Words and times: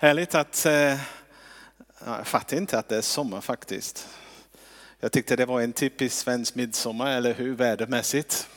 Härligt 0.00 0.34
att, 0.34 0.66
eh, 0.66 1.00
jag 2.04 2.26
fattar 2.26 2.56
inte 2.56 2.78
att 2.78 2.88
det 2.88 2.96
är 2.96 3.00
sommar 3.00 3.40
faktiskt. 3.40 4.08
Jag 5.00 5.12
tyckte 5.12 5.36
det 5.36 5.46
var 5.46 5.60
en 5.60 5.72
typisk 5.72 6.16
svensk 6.16 6.54
midsommar, 6.54 7.10
eller 7.10 7.34
hur, 7.34 7.54
vädermässigt. 7.54 8.48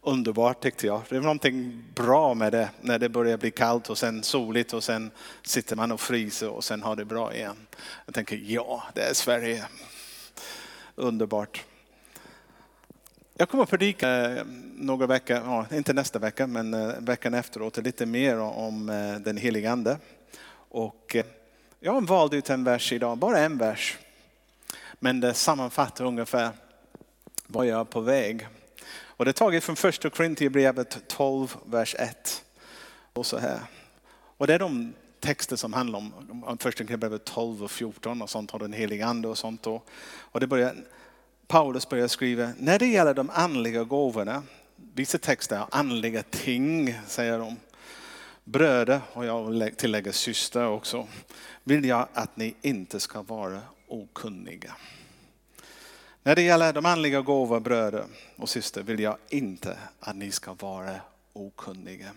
Underbart 0.00 0.62
tyckte 0.62 0.86
jag. 0.86 1.02
Det 1.08 1.16
är 1.16 1.20
någonting 1.20 1.84
bra 1.94 2.34
med 2.34 2.52
det 2.52 2.70
när 2.80 2.98
det 2.98 3.08
börjar 3.08 3.36
bli 3.36 3.50
kallt 3.50 3.90
och 3.90 3.98
sen 3.98 4.22
soligt 4.22 4.72
och 4.72 4.84
sen 4.84 5.10
sitter 5.42 5.76
man 5.76 5.92
och 5.92 6.00
fryser 6.00 6.48
och 6.48 6.64
sen 6.64 6.82
har 6.82 6.96
det 6.96 7.04
bra 7.04 7.34
igen. 7.34 7.56
Jag 8.06 8.14
tänker 8.14 8.40
ja, 8.46 8.82
det 8.94 9.02
är 9.02 9.14
Sverige. 9.14 9.64
Underbart. 10.94 11.64
Jag 13.40 13.48
kommer 13.48 13.64
att 13.64 13.70
predika 13.70 14.30
eh, 14.30 14.44
några 14.74 15.06
veckor, 15.06 15.36
ja, 15.36 15.66
inte 15.72 15.92
nästa 15.92 16.18
vecka, 16.18 16.46
men 16.46 16.74
eh, 16.74 16.94
veckan 16.98 17.34
efteråt 17.34 17.76
lite 17.76 18.06
mer 18.06 18.38
om 18.38 18.88
eh, 18.88 19.14
den 19.14 19.36
helige 19.36 19.70
Ande. 19.70 19.98
Och 20.52 21.16
jag 21.80 21.92
har 21.92 22.00
valt 22.00 22.32
ut 22.32 22.50
en 22.50 22.64
vers 22.64 22.92
idag, 22.92 23.18
bara 23.18 23.38
en 23.38 23.58
vers. 23.58 23.98
Men 24.98 25.20
det 25.20 25.34
sammanfattar 25.34 26.04
ungefär 26.04 26.50
vad 27.46 27.66
jag 27.66 27.80
är 27.80 27.84
på 27.84 28.00
väg. 28.00 28.48
Och 29.02 29.24
det 29.24 29.30
är 29.30 29.32
taget 29.32 29.64
från 29.64 29.76
första 29.76 30.10
Korintierbrevet 30.10 31.08
12, 31.08 31.56
vers 31.64 31.96
1. 31.98 32.44
Och 33.12 33.26
så 33.26 33.38
här. 33.38 33.60
Och 34.36 34.46
det 34.46 34.54
är 34.54 34.58
de 34.58 34.92
texter 35.20 35.56
som 35.56 35.72
handlar 35.72 35.98
om, 35.98 36.12
om 36.44 36.58
första 36.58 36.78
Korintierbrevet 36.78 37.24
12 37.24 37.64
och 37.64 37.70
14 37.70 38.22
och 38.22 38.30
sånt, 38.30 38.50
och 38.50 38.58
den 38.58 38.72
helige 38.72 39.06
Ande 39.06 39.28
och 39.28 39.38
sånt. 39.38 39.66
Och 39.66 40.40
det 40.40 40.46
börjar 40.46 40.74
Paulus 41.50 41.88
börjar 41.88 42.08
skriva, 42.08 42.52
när 42.58 42.78
det 42.78 42.86
gäller 42.86 43.14
de 43.14 43.30
andliga 43.30 43.84
gåvorna, 43.84 44.42
vissa 44.94 45.18
texter 45.18 45.56
är 45.56 45.66
andliga 45.70 46.22
ting, 46.22 46.94
säger 47.06 47.38
de. 47.38 47.56
Bröder, 48.44 49.00
och 49.12 49.24
jag 49.24 49.44
vill 49.44 49.72
tillägga 49.76 50.12
syster 50.12 50.66
också, 50.66 51.08
vill 51.64 51.84
jag 51.84 52.08
att 52.14 52.36
ni 52.36 52.54
inte 52.62 53.00
ska 53.00 53.22
vara 53.22 53.60
okunniga. 53.88 54.76
När 56.22 56.34
det 56.34 56.42
gäller 56.42 56.72
de 56.72 56.86
andliga 56.86 57.20
gåvor, 57.20 57.60
bröder 57.60 58.04
och 58.36 58.48
syster, 58.48 58.82
vill 58.82 59.00
jag 59.00 59.16
inte 59.28 59.78
att 60.00 60.16
ni 60.16 60.30
ska 60.30 60.54
vara 60.54 61.00
okunniga. 61.32 62.10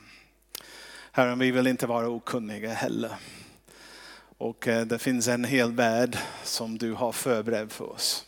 Herren, 1.12 1.40
vi 1.40 1.52
vill 1.52 1.68
inte 1.68 1.88
vara 1.88 2.10
okunniga 2.10 2.74
heller. 2.74 3.16
Och 4.38 4.68
eh, 4.68 4.86
det 4.86 5.00
finns 5.00 5.28
en 5.28 5.44
hel 5.44 5.72
värld 5.72 6.18
som 6.44 6.78
du 6.78 6.94
har 6.94 7.12
förberett 7.12 7.74
för 7.74 7.92
oss 7.92 8.26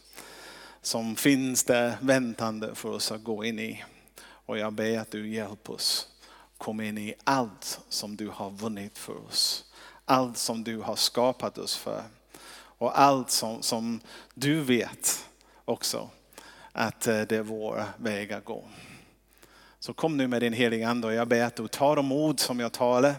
som 0.85 1.15
finns 1.15 1.63
där 1.63 1.97
väntande 2.01 2.75
för 2.75 2.89
oss 2.89 3.11
att 3.11 3.23
gå 3.23 3.45
in 3.45 3.59
i. 3.59 3.83
Och 4.21 4.57
jag 4.57 4.73
ber 4.73 4.99
att 4.99 5.11
du 5.11 5.29
hjälper 5.29 5.73
oss 5.73 6.07
Kom 6.57 6.81
in 6.81 6.97
i 6.97 7.13
allt 7.23 7.79
som 7.89 8.15
du 8.15 8.29
har 8.29 8.49
vunnit 8.49 8.97
för 8.97 9.25
oss. 9.27 9.65
Allt 10.05 10.37
som 10.37 10.63
du 10.63 10.77
har 10.77 10.95
skapat 10.95 11.57
oss 11.57 11.77
för. 11.77 12.03
Och 12.55 12.99
allt 12.99 13.29
som, 13.29 13.61
som 13.61 13.99
du 14.33 14.61
vet 14.61 15.29
också 15.65 16.09
att 16.71 17.07
eh, 17.07 17.21
det 17.21 17.35
är 17.35 17.43
vår 17.43 17.83
väg 17.97 18.33
att 18.33 18.45
gå. 18.45 18.67
Så 19.79 19.93
kom 19.93 20.17
nu 20.17 20.27
med 20.27 20.41
din 20.41 20.53
heliga 20.53 20.89
Ande 20.89 21.07
och 21.07 21.13
jag 21.13 21.27
ber 21.27 21.43
att 21.43 21.55
du 21.55 21.67
tar 21.67 21.95
de 21.95 22.11
ord 22.11 22.39
som 22.39 22.59
jag 22.59 22.71
talar, 22.71 23.15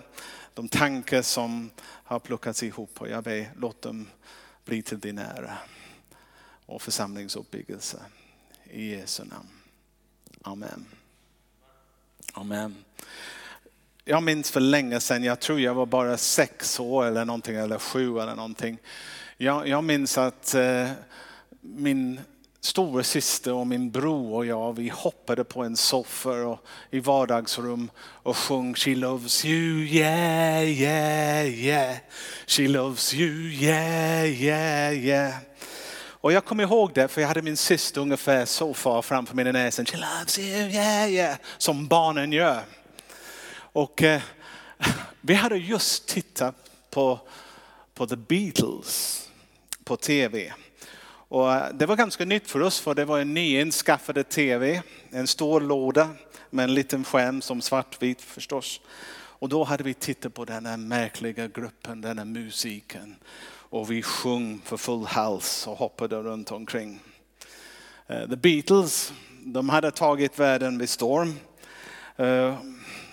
de 0.54 0.68
tankar 0.68 1.22
som 1.22 1.70
har 1.80 2.18
plockats 2.18 2.62
ihop 2.62 3.00
och 3.00 3.08
jag 3.08 3.24
ber 3.24 3.52
låt 3.56 3.82
dem 3.82 4.06
bli 4.64 4.82
till 4.82 5.00
din 5.00 5.18
ära 5.18 5.58
och 6.66 6.82
församlingsuppbyggelse. 6.82 7.98
I 8.70 8.90
Jesu 8.90 9.24
namn. 9.24 9.48
Amen. 10.42 10.86
Amen. 12.32 12.76
Jag 14.04 14.22
minns 14.22 14.50
för 14.50 14.60
länge 14.60 15.00
sedan, 15.00 15.24
jag 15.24 15.40
tror 15.40 15.60
jag 15.60 15.74
var 15.74 15.86
bara 15.86 16.16
sex 16.16 16.80
år 16.80 17.04
eller 17.04 17.24
någonting, 17.24 17.56
eller 17.56 17.78
sju 17.78 18.18
eller 18.18 18.34
någonting. 18.34 18.78
Jag, 19.36 19.68
jag 19.68 19.84
minns 19.84 20.18
att 20.18 20.54
eh, 20.54 20.90
min 21.60 22.20
store 22.60 23.04
syster 23.04 23.52
och 23.52 23.66
min 23.66 23.90
bror 23.90 24.34
och 24.34 24.46
jag, 24.46 24.72
vi 24.72 24.88
hoppade 24.88 25.44
på 25.44 25.62
en 25.62 25.76
soffa 25.76 26.30
och, 26.30 26.66
i 26.90 27.00
vardagsrum 27.00 27.90
och 27.98 28.36
sjöng 28.36 28.74
She 28.74 28.94
loves 28.94 29.44
you, 29.44 29.84
yeah, 29.84 30.64
yeah, 30.64 31.46
yeah. 31.46 31.96
She 32.46 32.68
loves 32.68 33.14
you, 33.14 33.50
yeah, 33.50 34.24
yeah, 34.26 34.92
yeah. 34.94 35.34
Och 36.26 36.32
jag 36.32 36.44
kommer 36.44 36.62
ihåg 36.62 36.92
det 36.94 37.08
för 37.08 37.20
jag 37.20 37.28
hade 37.28 37.42
min 37.42 37.56
syster 37.56 38.00
ungefär 38.00 38.44
så 38.44 38.74
far 38.74 39.02
framför 39.02 39.36
min 39.36 39.46
näsa. 39.46 39.84
She 39.84 39.96
loves 39.96 40.38
you, 40.38 40.48
yeah, 40.48 41.10
yeah. 41.10 41.36
Som 41.58 41.86
barnen 41.86 42.32
gör. 42.32 42.62
Och 43.56 44.02
eh, 44.02 44.22
vi 45.20 45.34
hade 45.34 45.56
just 45.56 46.08
tittat 46.08 46.54
på, 46.90 47.20
på 47.94 48.06
The 48.06 48.16
Beatles 48.16 49.28
på 49.84 49.96
tv. 49.96 50.52
Och 51.28 51.54
eh, 51.54 51.74
det 51.74 51.86
var 51.86 51.96
ganska 51.96 52.24
nytt 52.24 52.50
för 52.50 52.62
oss 52.62 52.80
för 52.80 52.94
det 52.94 53.04
var 53.04 53.18
en 53.18 53.34
nyinskaffad 53.34 54.28
tv. 54.28 54.82
En 55.10 55.26
stor 55.26 55.60
låda 55.60 56.08
med 56.50 56.64
en 56.64 56.74
liten 56.74 57.04
skärm 57.04 57.42
som 57.42 57.62
svartvit 57.62 58.22
förstås. 58.22 58.80
Och 59.38 59.48
då 59.48 59.64
hade 59.64 59.84
vi 59.84 59.94
tittat 59.94 60.34
på 60.34 60.44
den 60.44 60.66
här 60.66 60.76
märkliga 60.76 61.48
gruppen, 61.48 62.00
den 62.00 62.18
här 62.18 62.24
musiken 62.24 63.16
och 63.70 63.90
vi 63.90 64.02
sjöng 64.02 64.60
för 64.64 64.76
full 64.76 65.04
hals 65.04 65.66
och 65.66 65.76
hoppade 65.76 66.16
runt 66.16 66.52
omkring. 66.52 67.00
Eh, 68.06 68.28
the 68.28 68.36
Beatles, 68.36 69.12
de 69.44 69.68
hade 69.68 69.90
tagit 69.90 70.38
världen 70.38 70.78
vid 70.78 70.88
storm. 70.88 71.34
Uh, 72.20 72.54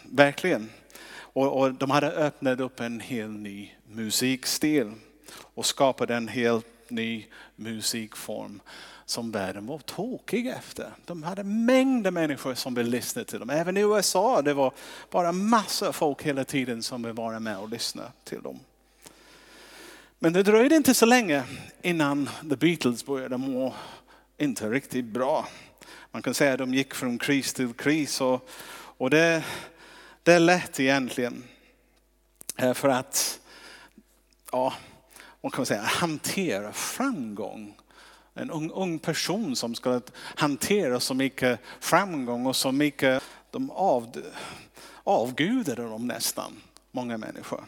verkligen. 0.03 0.69
Och, 1.15 1.59
och, 1.59 1.73
de 1.73 1.89
hade 1.89 2.11
öppnat 2.11 2.59
upp 2.59 2.79
en 2.79 2.99
helt 2.99 3.39
ny 3.39 3.71
musikstil 3.87 4.91
och 5.35 5.65
skapat 5.65 6.09
en 6.09 6.27
helt 6.27 6.65
ny 6.87 7.25
musikform 7.55 8.61
som 9.05 9.31
världen 9.31 9.65
var 9.65 9.79
tokig 9.79 10.47
efter. 10.47 10.91
De 11.05 11.23
hade 11.23 11.43
mängder 11.43 12.11
människor 12.11 12.53
som 12.53 12.73
ville 12.73 12.89
lyssna 12.89 13.23
till 13.23 13.39
dem. 13.39 13.49
Även 13.49 13.77
i 13.77 13.81
USA 13.81 14.41
det 14.41 14.53
var 14.53 14.73
bara 15.11 15.31
massor 15.31 15.87
av 15.87 15.91
folk 15.91 16.23
hela 16.23 16.43
tiden 16.43 16.83
som 16.83 17.01
ville 17.03 17.13
vara 17.13 17.39
med 17.39 17.57
och 17.57 17.69
lyssna 17.69 18.03
till 18.23 18.41
dem. 18.41 18.59
Men 20.23 20.33
det 20.33 20.43
dröjde 20.43 20.75
inte 20.75 20.93
så 20.93 21.05
länge 21.05 21.43
innan 21.81 22.29
The 22.49 22.55
Beatles 22.55 23.05
började 23.05 23.37
må 23.37 23.73
inte 24.37 24.69
riktigt 24.69 25.05
bra. 25.05 25.47
Man 26.11 26.21
kan 26.21 26.33
säga 26.33 26.53
att 26.53 26.59
de 26.59 26.73
gick 26.73 26.93
från 26.93 27.17
kris 27.17 27.53
till 27.53 27.73
kris 27.73 28.21
och, 28.21 28.49
och 28.73 29.09
det, 29.09 29.43
det 30.23 30.33
är 30.33 30.39
lätt 30.39 30.79
egentligen. 30.79 31.43
Eh, 32.57 32.73
för 32.73 32.89
att, 32.89 33.39
ja, 34.51 34.73
man 35.41 35.51
kan 35.51 35.65
säga 35.65 35.81
hantera 35.81 36.73
framgång. 36.73 37.77
En 38.33 38.51
ung, 38.51 38.71
ung 38.71 38.99
person 38.99 39.55
som 39.55 39.75
ska 39.75 40.01
hantera 40.15 40.99
så 40.99 41.13
mycket 41.13 41.59
framgång 41.79 42.45
och 42.45 42.55
så 42.55 42.71
mycket, 42.71 43.23
de 43.51 43.71
av, 43.71 44.23
avgudade 45.03 45.83
dem 45.83 46.07
nästan, 46.07 46.61
många 46.91 47.17
människor. 47.17 47.65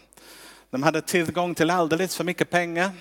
De 0.76 0.84
hade 0.84 1.02
tillgång 1.02 1.56
till 1.56 1.70
alldeles 1.70 2.16
för 2.16 2.24
mycket 2.24 2.50
pengar. 2.50 2.92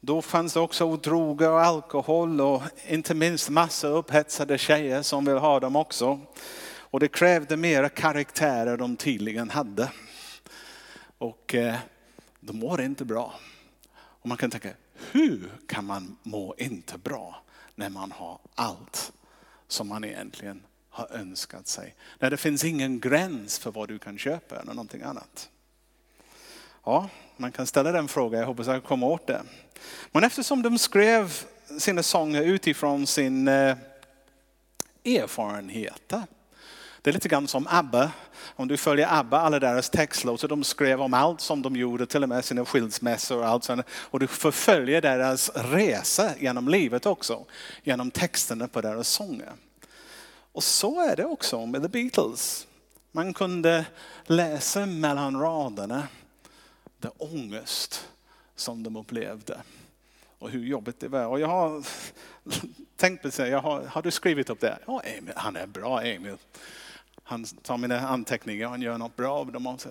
Då 0.00 0.22
fanns 0.22 0.54
det 0.54 0.60
också 0.60 0.96
droger 0.96 1.50
och 1.50 1.60
alkohol 1.60 2.40
och 2.40 2.62
inte 2.86 3.14
minst 3.14 3.50
massa 3.50 3.88
upphetsade 3.88 4.58
tjejer 4.58 5.02
som 5.02 5.24
vill 5.24 5.36
ha 5.36 5.60
dem 5.60 5.76
också. 5.76 6.20
Och 6.64 7.00
det 7.00 7.08
krävde 7.08 7.56
mera 7.56 7.88
karaktärer 7.88 8.76
de 8.76 8.96
tydligen 8.96 9.50
hade. 9.50 9.92
Och 11.18 11.54
eh, 11.54 11.74
de 12.40 12.58
mår 12.58 12.82
inte 12.82 13.04
bra. 13.04 13.34
Och 13.94 14.28
man 14.28 14.36
kan 14.36 14.50
tänka, 14.50 14.70
hur 15.12 15.52
kan 15.68 15.84
man 15.84 16.16
må 16.22 16.54
inte 16.58 16.98
bra 16.98 17.42
när 17.74 17.90
man 17.90 18.12
har 18.12 18.38
allt 18.54 19.12
som 19.68 19.88
man 19.88 20.04
egentligen 20.04 20.62
har 20.90 21.12
önskat 21.12 21.66
sig? 21.66 21.94
När 22.18 22.30
det 22.30 22.36
finns 22.36 22.64
ingen 22.64 23.00
gräns 23.00 23.58
för 23.58 23.70
vad 23.70 23.88
du 23.88 23.98
kan 23.98 24.18
köpa 24.18 24.60
eller 24.60 24.74
någonting 24.74 25.02
annat. 25.02 25.48
Ja, 26.84 27.08
man 27.36 27.52
kan 27.52 27.66
ställa 27.66 27.92
den 27.92 28.08
frågan, 28.08 28.40
jag 28.40 28.46
hoppas 28.46 28.66
jag 28.66 28.84
kommer 28.84 29.06
åt 29.06 29.26
det. 29.26 29.42
Men 30.12 30.24
eftersom 30.24 30.62
de 30.62 30.78
skrev 30.78 31.44
sina 31.78 32.02
sånger 32.02 32.42
utifrån 32.42 33.06
sin 33.06 33.48
erfarenheter. 33.48 33.92
erfarenhet. 35.04 36.12
Det 37.02 37.10
är 37.10 37.14
lite 37.14 37.28
grann 37.28 37.48
som 37.48 37.66
ABBA. 37.70 38.10
Om 38.56 38.68
du 38.68 38.76
följer 38.76 39.20
ABBA, 39.20 39.40
alla 39.40 39.58
deras 39.58 39.90
textlåtar, 39.90 40.48
de 40.48 40.64
skrev 40.64 41.02
om 41.02 41.14
allt 41.14 41.40
som 41.40 41.62
de 41.62 41.76
gjorde, 41.76 42.06
till 42.06 42.22
och 42.22 42.28
med 42.28 42.44
sina 42.44 42.64
skilsmässor 42.64 43.38
och 43.38 43.46
allt 43.46 43.64
sånt. 43.64 43.86
Och 43.90 44.20
du 44.20 44.26
förföljer 44.26 45.00
deras 45.00 45.50
resa 45.54 46.30
genom 46.38 46.68
livet 46.68 47.06
också, 47.06 47.44
genom 47.82 48.10
texterna 48.10 48.68
på 48.68 48.80
deras 48.80 49.08
sånger. 49.08 49.52
Och 50.52 50.64
så 50.64 51.00
är 51.00 51.16
det 51.16 51.24
också 51.24 51.66
med 51.66 51.82
The 51.82 51.88
Beatles. 51.88 52.66
Man 53.12 53.34
kunde 53.34 53.84
läsa 54.26 54.86
mellan 54.86 55.40
raderna 55.40 56.08
den 57.02 57.12
ångest 57.18 58.08
som 58.56 58.82
de 58.82 58.96
upplevde 58.96 59.62
och 60.38 60.50
hur 60.50 60.64
jobbigt 60.64 61.00
det 61.00 61.08
var. 61.08 61.26
Och 61.26 61.40
jag 61.40 61.48
har 61.48 61.84
tänkt 62.96 63.22
på 63.22 63.28
det, 63.28 63.48
jag 63.48 63.60
har, 63.60 63.84
har 63.84 64.02
du 64.02 64.10
skrivit 64.10 64.50
upp 64.50 64.60
det? 64.60 64.78
Ja, 64.86 65.00
Emil, 65.00 65.32
han 65.36 65.56
är 65.56 65.66
bra 65.66 66.02
Emil. 66.02 66.36
Han 67.22 67.44
tar 67.44 67.78
mina 67.78 68.00
anteckningar 68.00 68.64
och 68.66 68.70
han 68.70 68.82
gör 68.82 68.98
något 68.98 69.16
bra 69.16 69.34
av 69.34 69.52
dem. 69.52 69.66
Också. 69.66 69.88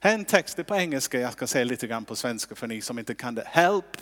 Här 0.00 0.10
är 0.10 0.14
en 0.14 0.24
text, 0.24 0.56
det 0.56 0.62
är 0.62 0.64
på 0.64 0.76
engelska, 0.76 1.20
jag 1.20 1.32
ska 1.32 1.46
säga 1.46 1.64
lite 1.64 1.86
grann 1.86 2.04
på 2.04 2.16
svenska 2.16 2.54
för 2.54 2.66
ni 2.66 2.80
som 2.80 2.98
inte 2.98 3.14
kan 3.14 3.34
det. 3.34 3.44
Help, 3.46 3.96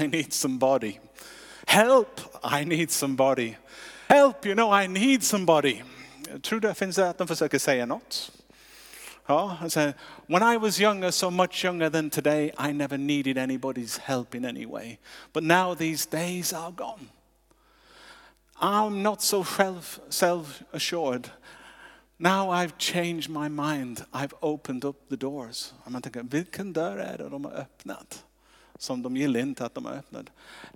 I 0.00 0.08
need 0.08 0.32
somebody. 0.32 0.98
Help, 1.66 2.20
I 2.60 2.64
need 2.64 2.90
somebody. 2.90 3.54
Help, 4.06 4.46
you 4.46 4.54
know 4.54 4.82
I 4.82 4.88
need 4.88 5.22
somebody. 5.22 5.82
Jag 6.32 6.42
tror 6.42 6.60
det 6.60 6.74
finns 6.74 6.98
att 6.98 7.18
de 7.18 7.28
försöker 7.28 7.58
säga 7.58 7.86
något. 7.86 8.32
Ja, 9.28 9.46
han 9.46 9.70
säger, 9.70 9.94
when 10.26 10.54
I 10.54 10.56
was 10.56 10.80
younger, 10.80 11.10
so 11.10 11.30
much 11.30 11.64
younger 11.64 11.90
than 11.90 12.10
today, 12.10 12.52
I 12.58 12.72
never 12.72 12.96
needed 12.98 13.38
anybody's 13.38 13.98
help 13.98 14.34
in 14.34 14.44
any 14.44 14.66
way. 14.66 14.98
But 15.32 15.42
now 15.42 15.74
these 15.74 16.06
days 16.10 16.52
are 16.52 16.70
gone. 16.70 17.08
I'm 18.60 19.02
not 19.02 19.22
so 19.22 19.44
self, 19.44 20.00
self-assured. 20.08 21.30
Now 22.18 22.50
I've 22.50 22.78
changed 22.78 23.28
my 23.28 23.48
mind. 23.48 24.04
I've 24.12 24.32
opened 24.40 24.84
up 24.84 24.96
the 25.08 25.16
doors. 25.16 25.74
Man 25.86 26.02
tänker, 26.02 26.22
vilken 26.22 26.72
dörr 26.72 26.98
är 26.98 27.18
det 27.18 27.28
de 27.28 27.44
har 27.44 27.52
öppnat? 27.52 28.24
Som 28.78 29.02
de 29.02 29.16
gillar 29.16 29.40
inte 29.40 29.66
att 29.66 29.74
de 29.74 29.84
har 29.84 29.92
öppnat. 29.92 30.26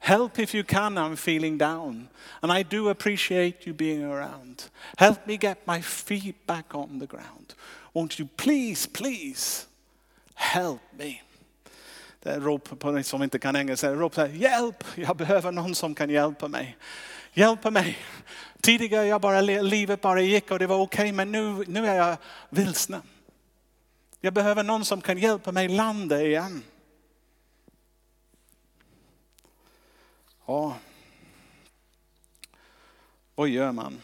Help 0.01 0.39
if 0.39 0.55
you 0.55 0.65
can, 0.65 0.99
I'm 0.99 1.17
feeling 1.17 1.59
down. 1.59 2.09
And 2.41 2.53
I 2.53 2.63
do 2.63 2.89
appreciate 2.91 3.67
you 3.67 3.75
being 3.77 4.05
around. 4.05 4.63
Help 4.97 5.27
me 5.27 5.37
get 5.37 5.67
my 5.67 5.83
feet 5.83 6.47
back 6.47 6.75
on 6.75 7.01
the 7.01 7.07
ground. 7.07 7.55
Won't 7.93 8.21
you 8.21 8.29
please, 8.37 8.91
please 8.93 9.67
help 10.35 10.81
me? 10.99 11.21
Det 12.23 12.31
är 12.31 12.41
rop 12.41 12.79
på 12.81 12.91
ni 12.91 13.03
som 13.03 13.23
inte 13.23 13.39
kan 13.39 13.57
engelska. 13.57 13.95
Rop 13.95 14.15
så 14.15 14.21
här, 14.21 14.29
hjälp, 14.29 14.85
jag 14.95 15.17
behöver 15.17 15.53
någon 15.53 15.75
som 15.75 15.95
kan 15.95 16.11
hjälpa 16.11 16.49
mig. 16.49 16.77
Hjälpa 17.33 17.71
mig. 17.71 17.99
Tidigare 18.61 19.07
jag 19.07 19.21
bara, 19.21 19.41
livet 19.41 20.01
bara 20.01 20.21
gick 20.21 20.51
och 20.51 20.59
det 20.59 20.67
var 20.67 20.77
okej, 20.77 21.03
okay, 21.03 21.13
men 21.13 21.33
nu, 21.33 21.65
nu 21.67 21.87
är 21.87 21.95
jag 21.95 22.17
vilsna. 22.49 23.03
Jag 24.21 24.35
behöver 24.35 24.63
någon 24.63 24.85
som 24.85 25.01
kan 25.01 25.19
hjälpa 25.19 25.53
mig 25.53 25.69
landa 25.69 26.23
igen. 26.23 26.63
Ja. 30.47 30.77
Vad 33.35 33.49
gör 33.49 33.73
man? 33.73 34.01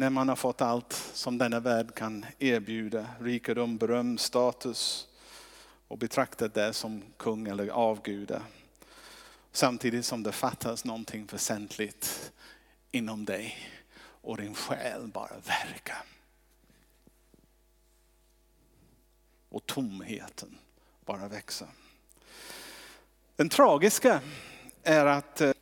När 0.00 0.10
man 0.10 0.28
har 0.28 0.36
fått 0.36 0.60
allt 0.60 0.92
som 0.92 1.38
denna 1.38 1.60
värld 1.60 1.94
kan 1.94 2.26
erbjuda, 2.38 3.06
rikedom, 3.20 3.76
beröm, 3.76 4.18
status 4.18 5.08
och 5.88 5.98
betraktat 5.98 6.54
det 6.54 6.72
som 6.72 7.02
kung 7.16 7.48
eller 7.48 7.68
avguda. 7.68 8.42
Samtidigt 9.52 10.04
som 10.04 10.22
det 10.22 10.32
fattas 10.32 10.84
någonting 10.84 11.26
väsentligt 11.26 12.32
inom 12.90 13.24
dig 13.24 13.70
och 14.00 14.36
din 14.36 14.54
själ 14.54 15.06
bara 15.06 15.36
verkar. 15.46 16.02
Och 19.48 19.66
tomheten 19.66 20.58
bara 21.04 21.28
växer. 21.28 21.68
Den 23.36 23.48
tragiska 23.48 24.20
är 24.82 25.06
att, 25.06 25.40
eh, 25.40 25.52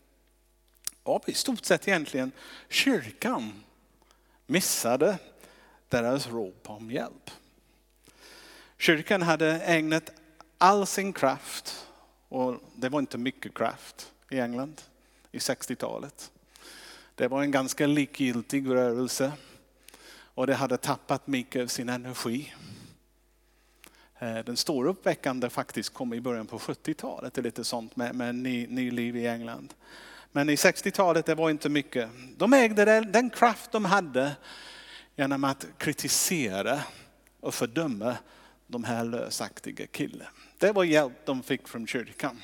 ja, 1.05 1.23
i 1.27 1.35
stort 1.35 1.65
sett 1.65 1.89
egentligen, 1.89 2.33
kyrkan 2.69 3.65
missade 4.49 5.19
deras 5.89 6.27
rop 6.27 6.71
om 6.71 6.91
hjälp. 6.91 7.31
Kyrkan 8.79 9.23
hade 9.23 9.61
ägnat 9.61 10.11
all 10.59 10.87
sin 10.87 11.13
kraft, 11.13 11.87
och 12.29 12.61
det 12.75 12.89
var 12.89 12.99
inte 12.99 13.19
mycket 13.19 13.55
kraft 13.55 14.13
i 14.31 14.39
England 14.39 14.83
i 15.33 15.39
60-talet. 15.39 16.31
Det 17.15 17.29
var 17.29 17.43
en 17.43 17.51
ganska 17.51 17.87
likgiltig 17.87 18.69
rörelse 18.69 19.33
och 20.11 20.47
det 20.47 20.55
hade 20.55 20.77
tappat 20.77 21.27
mycket 21.27 21.63
av 21.63 21.67
sin 21.67 21.89
energi. 21.89 22.55
Eh, 24.19 24.39
den 24.39 24.57
stora 24.57 24.91
uppväckande 24.91 25.51
faktiskt 25.51 25.95
kom 25.95 26.15
i 26.15 26.21
början 26.21 26.47
på 26.47 26.59
70-talet, 26.59 27.35
det 27.35 27.41
är 27.41 27.43
lite 27.43 27.65
sånt 27.65 27.97
med, 27.97 28.15
med 28.15 28.35
ny, 28.35 28.67
ny 28.67 28.91
liv 28.91 29.17
i 29.17 29.27
England. 29.27 29.75
Men 30.39 30.51
i 30.51 30.55
60-talet 30.55 31.27
det 31.27 31.35
var 31.35 31.51
inte 31.51 31.69
mycket. 31.69 32.11
De 32.37 32.53
ägde 32.53 32.85
den, 32.85 33.13
den 33.13 33.31
kraft 33.31 33.73
de 33.73 33.85
hade 33.85 34.37
genom 35.17 35.45
att 35.45 35.67
kritisera 35.79 36.81
och 37.41 37.55
fördöma 37.55 38.17
de 38.67 38.85
här 38.85 39.05
lösaktiga 39.05 39.87
killarna. 39.87 40.31
Det 40.59 40.73
var 40.73 40.85
hjälp 40.85 41.13
de 41.25 41.43
fick 41.43 41.69
från 41.69 41.87
kyrkan. 41.87 42.43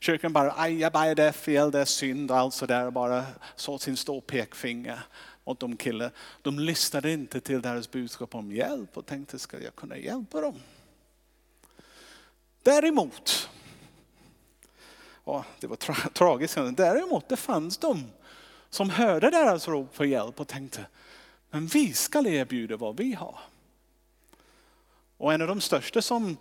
Kyrkan 0.00 0.32
bara, 0.32 0.54
aj, 0.56 0.84
aj, 0.92 1.14
det 1.14 1.22
är 1.22 1.32
fel, 1.32 1.70
det 1.70 1.80
är 1.80 1.84
synd 1.84 2.30
och 2.30 2.36
allt 2.36 2.54
sådär. 2.54 2.90
Bara 2.90 3.24
så 3.56 3.78
sin 3.78 3.96
stora 3.96 4.20
pekfinger 4.20 5.00
åt 5.44 5.60
de 5.60 5.76
killarna. 5.76 6.10
De 6.42 6.58
lyssnade 6.58 7.12
inte 7.12 7.40
till 7.40 7.62
deras 7.62 7.90
budskap 7.90 8.34
om 8.34 8.52
hjälp 8.52 8.96
och 8.96 9.06
tänkte, 9.06 9.38
ska 9.38 9.60
jag 9.60 9.76
kunna 9.76 9.96
hjälpa 9.96 10.40
dem? 10.40 10.60
Däremot 12.62 13.48
ja, 15.24 15.44
det 15.60 15.66
var 15.66 15.76
tra 15.76 15.94
tragiskt. 16.12 16.58
Däremot 16.72 17.28
det 17.28 17.36
fanns 17.36 17.78
de 17.78 18.04
som 18.70 18.90
hörde 18.90 19.30
deras 19.30 19.68
rop 19.68 19.94
på 19.94 20.04
hjälp 20.04 20.40
och 20.40 20.48
tänkte, 20.48 20.86
men 21.50 21.66
vi 21.66 21.92
ska 21.92 22.28
erbjuda 22.28 22.76
vad 22.76 22.96
vi 22.96 23.14
har. 23.14 23.38
Och 25.16 25.32
en 25.32 25.42
av 25.42 25.48
de 25.48 25.60
största 25.60 26.02
som 26.02 26.36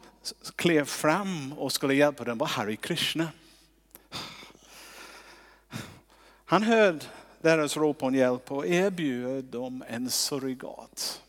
klev 0.56 0.86
fram 0.86 1.54
och 1.54 1.72
skulle 1.72 1.94
hjälpa 1.94 2.24
dem 2.24 2.38
var 2.38 2.48
Harry 2.48 2.76
Krishna. 2.76 3.28
Han 6.46 6.64
hörde 6.64 7.06
deras 7.42 7.78
rop 7.78 8.04
om 8.04 8.16
hjälp 8.16 8.52
och 8.52 8.68
erbjöd 8.68 9.44
dem 9.44 9.84
en 9.88 10.10
surrogat. 10.10 11.22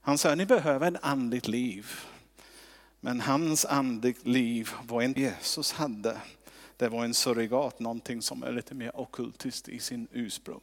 Han 0.00 0.18
sa, 0.18 0.34
ni 0.34 0.46
behöver 0.46 0.90
ett 0.90 1.00
andligt 1.02 1.48
liv. 1.48 1.90
Men 3.06 3.20
hans 3.20 3.64
andligt 3.64 4.26
liv 4.26 4.70
var 4.82 5.02
inte 5.02 5.20
Jesus 5.20 5.72
hade. 5.72 6.20
Det 6.76 6.88
var 6.88 7.04
en 7.04 7.14
surrogat, 7.14 7.80
någonting 7.80 8.22
som 8.22 8.42
är 8.42 8.52
lite 8.52 8.74
mer 8.74 9.00
okultiskt 9.00 9.68
i 9.68 9.78
sin 9.78 10.08
ursprung. 10.12 10.60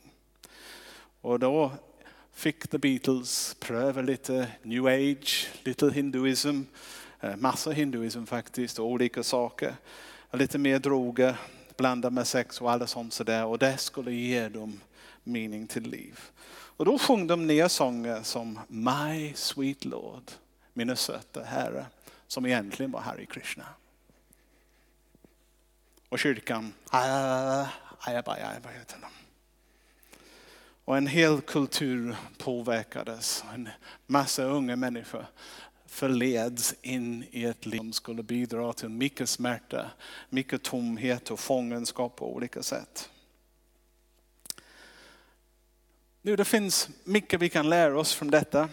Och 1.21 1.39
då 1.39 1.71
fick 2.33 2.67
The 2.67 2.77
Beatles 2.77 3.55
pröva 3.59 4.01
lite 4.01 4.47
new 4.61 4.85
age, 4.85 5.49
lite 5.63 5.91
hinduism, 5.91 6.61
eh, 7.19 7.35
massa 7.35 7.71
hinduism 7.71 8.25
faktiskt, 8.25 8.79
och 8.79 8.85
olika 8.85 9.23
saker. 9.23 9.75
Lite 10.31 10.57
mer 10.57 10.79
droger, 10.79 11.35
blandat 11.77 12.13
med 12.13 12.27
sex 12.27 12.61
och 12.61 12.71
alla 12.71 12.87
sånt 12.87 13.13
sådär. 13.13 13.45
Och 13.45 13.59
det 13.59 13.77
skulle 13.77 14.11
ge 14.11 14.49
dem 14.49 14.79
mening 15.23 15.67
till 15.67 15.83
liv. 15.83 16.19
Och 16.51 16.85
då 16.85 16.97
sjöng 16.97 17.27
de 17.27 17.47
nya 17.47 17.69
sånger 17.69 18.23
som 18.23 18.59
My 18.67 19.33
Sweet 19.35 19.85
Lord, 19.85 20.31
mina 20.73 20.95
söta 20.95 21.43
Herre 21.43 21.85
som 22.33 22.45
egentligen 22.45 22.91
var 22.91 23.01
Hare 23.01 23.25
Krishna. 23.25 23.65
Och 26.09 26.19
kyrkan, 26.19 26.73
och 30.85 30.97
en 30.97 31.07
hel 31.07 31.41
kultur 31.41 32.15
påverkades. 32.37 33.43
En 33.53 33.69
massa 34.05 34.43
unga 34.43 34.75
människor 34.75 35.25
förleds 35.85 36.75
in 36.81 37.25
i 37.31 37.45
ett 37.45 37.65
liv 37.65 37.77
som 37.77 37.93
skulle 37.93 38.23
bidra 38.23 38.73
till 38.73 38.89
mycket 38.89 39.29
smärta, 39.29 39.91
mycket 40.29 40.63
tomhet 40.63 41.31
och 41.31 41.39
fångenskap 41.39 42.15
på 42.15 42.35
olika 42.35 42.63
sätt. 42.63 43.09
Nu, 46.21 46.35
det 46.35 46.45
finns 46.45 46.89
mycket 47.03 47.41
vi 47.41 47.49
kan 47.49 47.69
lära 47.69 47.99
oss 47.99 48.13
från 48.13 48.31
detta. 48.31 48.69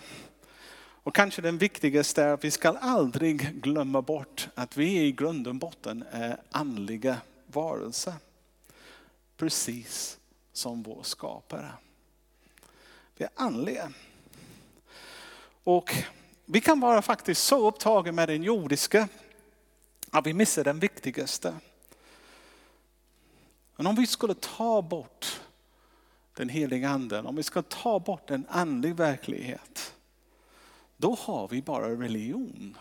Och 1.03 1.15
kanske 1.15 1.43
den 1.43 1.59
viktigaste 1.59 2.23
är 2.23 2.33
att 2.33 2.45
vi 2.45 2.51
ska 2.51 2.69
aldrig 2.69 3.63
glömma 3.63 4.03
bort 4.03 4.49
att 4.55 4.77
vi 4.77 5.03
i 5.03 5.13
grund 5.13 5.47
och 5.47 5.55
botten 5.55 6.05
är 6.11 6.37
andliga 6.51 7.17
varelser. 7.47 8.15
Precis 9.37 10.19
som 10.53 10.83
vår 10.83 11.03
skapare. 11.03 11.73
Vi 13.17 13.25
är 13.25 13.31
andliga. 13.35 13.93
Och 15.65 15.95
vi 16.45 16.61
kan 16.61 16.81
vara 16.81 17.03
faktiskt 17.03 17.45
så 17.45 17.69
upptagna 17.69 18.13
med 18.13 18.29
den 18.29 18.43
jordiska 18.43 19.09
att 20.11 20.27
vi 20.27 20.35
missar 20.35 20.65
den 20.65 20.79
viktigaste. 20.79 21.55
Men 23.77 23.87
om 23.87 23.95
vi 23.95 24.07
skulle 24.07 24.35
ta 24.35 24.83
bort 24.83 25.41
den 26.35 26.49
heliga 26.49 26.89
anden, 26.89 27.27
om 27.27 27.37
vi 27.37 27.43
ska 27.43 27.63
ta 27.63 27.99
bort 27.99 28.31
en 28.31 28.47
andlig 28.49 28.97
verklighet 28.97 29.95
då 31.01 31.15
har 31.15 31.49
vi 31.49 31.63
bara 31.63 31.91
religion. 31.91 32.77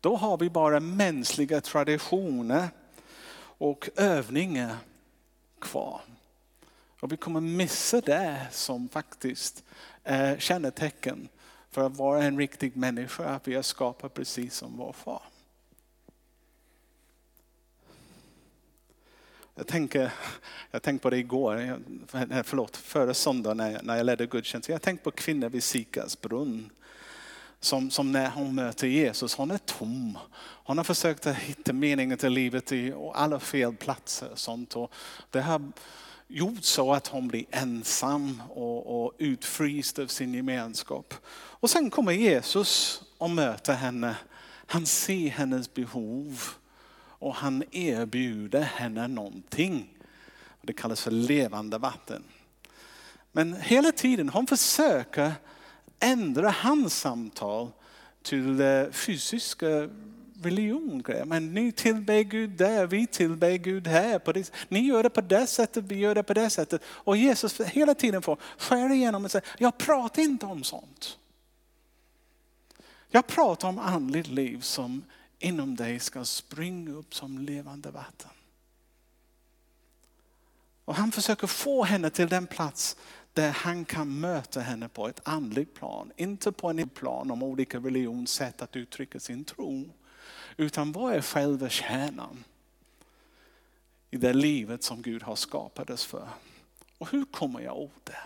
Då 0.00 0.16
har 0.16 0.38
vi 0.38 0.50
bara 0.50 0.80
mänskliga 0.80 1.60
traditioner 1.60 2.68
och 3.58 3.88
övningar 3.96 4.76
kvar. 5.58 6.00
Och 7.00 7.12
vi 7.12 7.16
kommer 7.16 7.40
missa 7.40 8.00
det 8.00 8.46
som 8.50 8.88
faktiskt 8.88 9.64
är 10.04 10.38
kännetecken 10.38 11.28
för 11.70 11.86
att 11.86 11.96
vara 11.96 12.22
en 12.22 12.38
riktig 12.38 12.76
människa, 12.76 13.24
att 13.24 13.48
vi 13.48 13.54
är 13.54 13.62
skapade 13.62 14.14
precis 14.14 14.54
som 14.54 14.76
vår 14.76 14.92
far. 14.92 15.22
Jag 19.54 19.66
tänker, 19.66 20.12
jag 20.70 20.82
tänkte 20.82 21.02
på 21.02 21.10
det 21.10 21.18
igår, 21.18 21.80
förlåt, 22.42 22.76
förra 22.76 23.14
söndagen 23.14 23.56
när 23.56 23.70
jag, 23.70 23.84
när 23.84 23.96
jag 23.96 24.06
ledde 24.06 24.26
gudstjänsten. 24.26 24.72
Jag 24.72 24.82
tänkte 24.82 25.04
på 25.04 25.10
kvinnor 25.10 25.48
vid 25.48 25.62
Sikas 25.62 26.20
brunn. 26.20 26.70
Som, 27.60 27.90
som 27.90 28.12
när 28.12 28.30
hon 28.30 28.54
möter 28.54 28.86
Jesus, 28.86 29.34
hon 29.34 29.50
är 29.50 29.58
tom. 29.58 30.18
Hon 30.38 30.76
har 30.76 30.84
försökt 30.84 31.26
att 31.26 31.36
hitta 31.36 31.72
meningen 31.72 32.18
till 32.18 32.32
livet 32.32 32.72
i 32.72 32.94
alla 33.14 33.40
fel 33.40 33.76
platser. 33.76 34.30
Och 34.32 34.38
sånt. 34.38 34.76
Och 34.76 34.92
det 35.30 35.40
har 35.40 35.72
gjort 36.28 36.64
så 36.64 36.92
att 36.92 37.06
hon 37.06 37.28
blir 37.28 37.44
ensam 37.50 38.42
och, 38.50 39.04
och 39.04 39.12
utfryst 39.18 39.98
av 39.98 40.06
sin 40.06 40.34
gemenskap. 40.34 41.14
Och 41.34 41.70
sen 41.70 41.90
kommer 41.90 42.12
Jesus 42.12 43.02
och 43.18 43.30
möter 43.30 43.74
henne. 43.74 44.16
Han 44.66 44.86
ser 44.86 45.28
hennes 45.28 45.74
behov 45.74 46.42
och 47.18 47.34
han 47.34 47.64
erbjuder 47.70 48.62
henne 48.62 49.08
någonting. 49.08 49.88
Det 50.62 50.72
kallas 50.72 51.00
för 51.00 51.10
levande 51.10 51.78
vatten. 51.78 52.24
Men 53.32 53.54
hela 53.54 53.92
tiden 53.92 54.28
hon 54.28 54.46
försöker 54.46 55.32
ändra 56.00 56.50
hans 56.50 57.00
samtal 57.00 57.70
till 58.22 58.60
eh, 58.60 58.90
fysiska 58.90 59.88
religion. 60.42 61.02
Men 61.24 61.54
ni 61.54 61.72
tillber 61.72 62.20
Gud 62.20 62.50
där, 62.50 62.86
vi 62.86 63.06
tillber 63.06 63.56
Gud 63.56 63.86
här. 63.86 64.18
På 64.18 64.32
det. 64.32 64.52
Ni 64.68 64.80
gör 64.80 65.02
det 65.02 65.10
på 65.10 65.20
det 65.20 65.46
sättet, 65.46 65.84
vi 65.84 65.96
gör 65.96 66.14
det 66.14 66.22
på 66.22 66.34
det 66.34 66.50
sättet. 66.50 66.82
Och 66.86 67.16
Jesus 67.16 67.60
hela 67.60 67.94
tiden 67.94 68.22
får 68.22 68.38
skära 68.58 68.94
igenom 68.94 69.24
och 69.24 69.30
säga, 69.30 69.44
jag 69.58 69.78
pratar 69.78 70.22
inte 70.22 70.46
om 70.46 70.64
sånt. 70.64 71.18
Jag 73.08 73.26
pratar 73.26 73.68
om 73.68 73.78
andligt 73.78 74.28
liv 74.28 74.60
som 74.60 75.04
inom 75.38 75.76
dig 75.76 76.00
ska 76.00 76.24
springa 76.24 76.92
upp 76.92 77.14
som 77.14 77.38
levande 77.38 77.90
vatten. 77.90 78.30
Och 80.84 80.94
han 80.94 81.12
försöker 81.12 81.46
få 81.46 81.84
henne 81.84 82.10
till 82.10 82.28
den 82.28 82.46
plats 82.46 82.96
där 83.36 83.50
han 83.50 83.84
kan 83.84 84.20
möta 84.20 84.60
henne 84.60 84.88
på 84.88 85.08
ett 85.08 85.20
andligt 85.24 85.74
plan. 85.74 86.12
Inte 86.16 86.52
på 86.52 86.70
en 86.70 86.88
plan 86.88 87.30
om 87.30 87.42
olika 87.42 87.78
religionssätt 87.78 88.62
att 88.62 88.76
uttrycka 88.76 89.20
sin 89.20 89.44
tro. 89.44 89.90
Utan 90.56 90.92
vad 90.92 91.14
är 91.14 91.20
själva 91.20 91.68
kärnan 91.68 92.44
i 94.10 94.16
det 94.16 94.32
livet 94.32 94.82
som 94.82 95.02
Gud 95.02 95.22
har 95.22 95.36
skapat 95.36 95.90
oss 95.90 96.04
för? 96.04 96.28
Och 96.98 97.10
hur 97.10 97.24
kommer 97.24 97.60
jag 97.60 97.78
åt 97.78 98.04
det? 98.04 98.18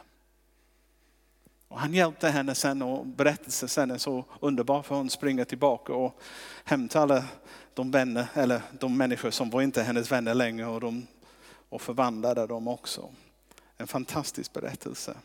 Och 1.69 1.81
han 1.81 1.95
hjälpte 1.95 2.29
henne 2.29 2.55
sen 2.55 2.83
och 2.83 3.07
berättelsen 3.07 3.69
sen 3.69 3.91
är 3.91 3.99
så 3.99 4.25
underbar 4.41 4.83
för 4.83 4.95
hon 4.95 5.11
springer 5.11 5.45
tillbaka 5.45 5.93
och 5.93 6.21
hämtar 6.65 7.03
alla 7.03 7.25
de 7.75 7.91
vänner, 7.91 8.27
eller 8.35 8.63
de 8.79 8.97
människor 8.97 9.31
som 9.31 9.51
var 9.51 9.63
inte 9.63 9.83
hennes 9.83 10.13
vänner 10.13 10.35
längre 10.35 10.67
och, 10.67 10.81
de, 10.81 11.07
och 11.69 11.83
förvandlade 11.83 12.47
dem 12.47 12.69
också. 12.69 13.11
En 13.81 13.87
fantastisk 13.87 14.53
berättelse. 14.53 15.17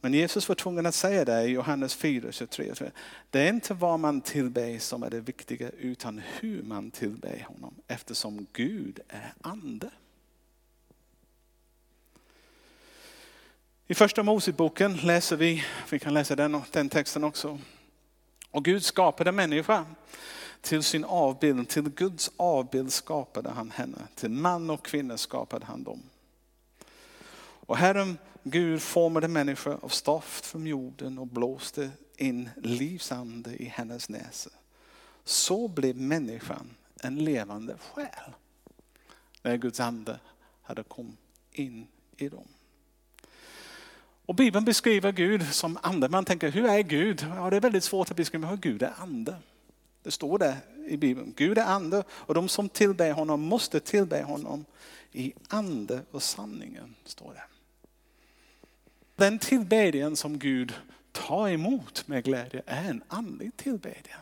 Men 0.00 0.14
Jesus 0.14 0.48
var 0.48 0.54
tvungen 0.54 0.86
att 0.86 0.94
säga 0.94 1.24
det 1.24 1.42
i 1.42 1.48
Johannes 1.48 1.94
4, 1.94 2.32
23. 2.32 2.90
Det 3.30 3.40
är 3.40 3.48
inte 3.48 3.74
vad 3.74 4.00
man 4.00 4.20
tillber 4.20 4.78
som 4.78 5.02
är 5.02 5.10
det 5.10 5.20
viktiga 5.20 5.70
utan 5.70 6.22
hur 6.40 6.62
man 6.62 6.90
tillber 6.90 7.46
honom 7.48 7.74
eftersom 7.86 8.46
Gud 8.52 9.00
är 9.08 9.32
ande. 9.40 9.90
I 13.86 13.94
första 13.94 14.22
Moseboken 14.22 14.96
läser 14.96 15.36
vi, 15.36 15.64
vi 15.90 15.98
kan 15.98 16.14
läsa 16.14 16.36
den, 16.36 16.62
den 16.70 16.88
texten 16.88 17.24
också. 17.24 17.58
Och 18.50 18.64
Gud 18.64 18.84
skapade 18.84 19.32
människa 19.32 19.86
till 20.60 20.82
sin 20.82 21.04
avbild, 21.04 21.68
till 21.68 21.90
Guds 21.90 22.30
avbild 22.36 22.92
skapade 22.92 23.50
han 23.50 23.70
henne. 23.70 23.98
Till 24.14 24.30
man 24.30 24.70
och 24.70 24.84
kvinna 24.84 25.16
skapade 25.16 25.66
han 25.66 25.82
dem. 25.82 26.02
Och 27.66 27.76
Herren 27.76 28.18
Gud 28.42 28.82
formade 28.82 29.28
människa 29.28 29.78
av 29.82 29.88
stoft 29.88 30.46
från 30.46 30.66
jorden 30.66 31.18
och 31.18 31.26
blåste 31.26 31.90
in 32.16 32.50
livsande 32.56 33.50
i 33.56 33.64
hennes 33.64 34.08
näsa. 34.08 34.50
Så 35.24 35.68
blev 35.68 35.96
människan 35.96 36.70
en 37.00 37.24
levande 37.24 37.76
själ. 37.78 38.32
När 39.42 39.56
Guds 39.56 39.80
ande 39.80 40.20
hade 40.62 40.82
kommit 40.82 41.18
in 41.52 41.86
i 42.16 42.28
dem. 42.28 42.48
Och 44.26 44.34
Bibeln 44.34 44.64
beskriver 44.64 45.12
Gud 45.12 45.54
som 45.54 45.78
ande. 45.82 46.08
Man 46.08 46.24
tänker, 46.24 46.50
hur 46.50 46.64
är 46.64 46.80
Gud? 46.80 47.26
Ja, 47.36 47.50
det 47.50 47.56
är 47.56 47.60
väldigt 47.60 47.84
svårt 47.84 48.10
att 48.10 48.16
beskriva 48.16 48.48
hur 48.48 48.56
Gud 48.56 48.82
är 48.82 48.92
ande. 48.96 49.36
Det 50.02 50.10
står 50.10 50.38
det 50.38 50.56
i 50.88 50.96
Bibeln. 50.96 51.32
Gud 51.36 51.58
är 51.58 51.64
ande 51.64 52.04
och 52.10 52.34
de 52.34 52.48
som 52.48 52.68
tillber 52.68 53.12
honom 53.12 53.40
måste 53.40 53.80
tillbe 53.80 54.22
honom 54.22 54.64
i 55.12 55.32
ande 55.48 56.00
och 56.10 56.22
sanningen. 56.22 56.94
står 57.04 57.34
det. 57.34 57.53
Den 59.16 59.38
tillbedjan 59.38 60.16
som 60.16 60.38
Gud 60.38 60.74
tar 61.12 61.48
emot 61.48 62.08
med 62.08 62.24
glädje 62.24 62.62
är 62.66 62.90
en 62.90 63.02
andlig 63.08 63.56
tillbedjan. 63.56 64.20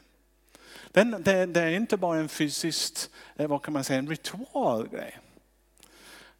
Den, 0.92 1.22
det, 1.22 1.46
det, 1.46 1.60
är 1.60 1.70
inte 1.70 1.96
bara 1.96 2.18
en 2.18 2.28
fysiskt, 2.28 3.10
eh, 3.36 3.48
vad 3.48 3.62
kan 3.62 3.72
man 3.72 3.84
säga, 3.84 3.98
en 3.98 4.08
ritualgrej. 4.08 5.18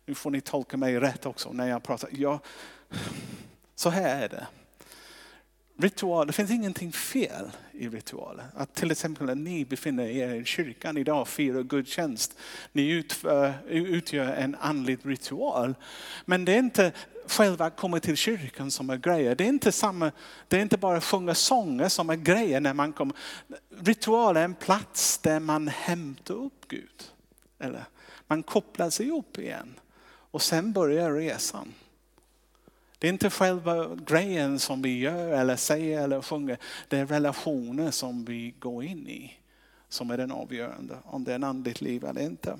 Nu 0.06 0.14
får 0.14 0.30
ni 0.30 0.40
tolka 0.40 0.76
mig 0.76 1.00
rätt 1.00 1.26
också 1.26 1.52
när 1.52 1.68
jag 1.68 1.82
pratar. 1.82 2.09
Jag, 2.12 2.38
så 3.75 3.90
här 3.90 4.23
är 4.23 4.28
det. 4.28 4.47
Ritual, 5.76 6.26
det 6.26 6.32
finns 6.32 6.50
ingenting 6.50 6.92
fel 6.92 7.50
i 7.73 7.88
ritualer. 7.88 8.44
Att 8.54 8.75
till 8.75 8.90
exempel 8.90 9.26
när 9.26 9.35
ni 9.35 9.64
befinner 9.64 10.06
er 10.06 10.35
i 10.35 10.44
kyrkan 10.44 10.97
idag 10.97 11.21
och 11.21 11.28
firar 11.28 11.62
gudstjänst. 11.62 12.38
Ni 12.73 12.90
utför, 12.90 13.54
utgör 13.68 14.32
en 14.32 14.54
andlig 14.54 14.99
ritual. 15.02 15.75
Men 16.25 16.44
det 16.44 16.54
är 16.54 16.59
inte 16.59 16.92
själva 17.26 17.71
kommer 17.71 17.76
komma 17.76 18.00
till 18.00 18.17
kyrkan 18.17 18.71
som 18.71 18.91
är 18.91 18.97
grejer. 18.97 19.35
Det 19.35 19.45
är 19.45 19.49
inte, 19.49 19.73
samma, 19.73 20.12
det 20.49 20.57
är 20.57 20.61
inte 20.61 20.79
bara 20.79 20.97
att 20.97 21.05
sjunga 21.05 21.35
sånger 21.35 21.88
som 21.88 22.11
är 22.11 22.17
grejer 22.17 22.61
när 22.61 22.75
man 22.75 22.93
kommer. 22.93 23.17
Ritual 23.79 24.37
är 24.37 24.45
en 24.45 24.55
plats 24.55 25.19
där 25.19 25.41
man 25.41 25.69
hämtar 25.69 26.35
upp 26.35 26.69
Gud. 26.69 27.12
Eller 27.59 27.85
man 28.26 28.43
kopplar 28.43 28.91
sig 28.91 29.11
upp 29.11 29.38
igen. 29.38 29.75
Och 30.05 30.43
sen 30.43 30.73
börjar 30.73 31.12
resan. 31.12 31.75
Det 32.99 33.07
är 33.09 33.12
inte 33.12 33.31
själva 33.31 33.95
grejen 34.07 34.59
som 34.59 34.83
vi 34.83 34.99
gör 34.99 35.29
eller 35.29 35.57
säger 35.57 36.02
eller 36.02 36.23
sjunger. 36.23 36.59
Det 36.88 36.99
är 36.99 37.07
relationer 37.07 37.91
som 37.91 38.25
vi 38.25 38.55
går 38.59 38.85
in 38.85 39.09
i 39.09 39.38
som 39.88 40.11
är 40.11 40.17
den 40.17 40.33
avgörande. 40.33 40.99
Om 41.05 41.25
det 41.25 41.31
är 41.31 41.35
en 41.35 41.45
andligt 41.45 41.81
liv 41.81 42.05
eller 42.05 42.23
inte. 42.23 42.59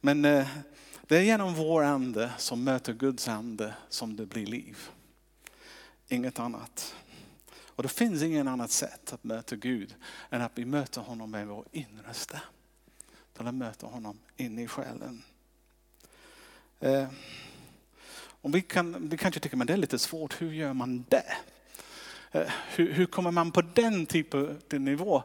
Men 0.00 0.24
eh, 0.24 0.46
det 1.10 1.18
är 1.18 1.22
genom 1.22 1.54
vår 1.54 1.82
ande 1.82 2.32
som 2.38 2.64
möter 2.64 2.92
Guds 2.92 3.28
ande 3.28 3.74
som 3.88 4.16
det 4.16 4.26
blir 4.26 4.46
liv. 4.46 4.78
Inget 6.08 6.38
annat. 6.38 6.94
Och 7.50 7.82
det 7.82 7.88
finns 7.88 8.22
ingen 8.22 8.48
annat 8.48 8.70
sätt 8.70 9.12
att 9.12 9.24
möta 9.24 9.56
Gud 9.56 9.94
än 10.30 10.42
att 10.42 10.52
vi 10.54 10.64
möter 10.64 11.00
honom 11.00 11.30
med 11.30 11.46
vår 11.46 11.64
innersta. 11.72 12.40
Eller 13.38 13.52
möter 13.52 13.86
honom 13.86 14.18
inne 14.36 14.62
i 14.62 14.66
själen. 14.66 15.22
Eh, 16.80 17.08
och 18.16 18.54
vi, 18.54 18.62
kan, 18.62 19.08
vi 19.08 19.16
kanske 19.16 19.40
tycker 19.40 19.60
att 19.60 19.66
det 19.66 19.72
är 19.72 19.76
lite 19.76 19.98
svårt, 19.98 20.42
hur 20.42 20.52
gör 20.52 20.72
man 20.72 21.04
det? 21.08 21.36
Eh, 22.32 22.50
hur, 22.74 22.92
hur 22.92 23.06
kommer 23.06 23.30
man 23.30 23.52
på 23.52 23.62
den 23.62 24.06
typen 24.06 24.60
av 24.72 24.80
nivå? 24.80 25.22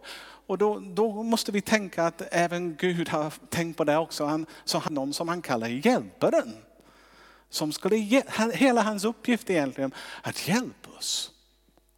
Och 0.47 0.57
då, 0.57 0.79
då, 0.79 1.23
måste 1.23 1.51
vi 1.51 1.61
tänka 1.61 2.03
att 2.03 2.21
även 2.31 2.75
Gud 2.75 3.09
har 3.09 3.33
tänkt 3.49 3.77
på 3.77 3.83
det 3.83 3.97
också. 3.97 4.25
Han, 4.25 4.45
så 4.65 4.77
han 4.77 4.93
någon 4.93 5.13
som 5.13 5.27
han 5.27 5.41
kallar 5.41 5.67
hjälparen. 5.67 6.53
Som 7.49 7.71
skulle, 7.71 7.95
hela 8.53 8.81
hans 8.81 9.05
uppgift 9.05 9.49
egentligen, 9.49 9.93
att 10.21 10.47
hjälpa 10.47 10.89
oss 10.97 11.31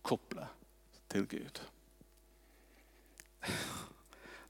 koppla 0.01 0.47
till 1.07 1.25
Gud. 1.25 1.61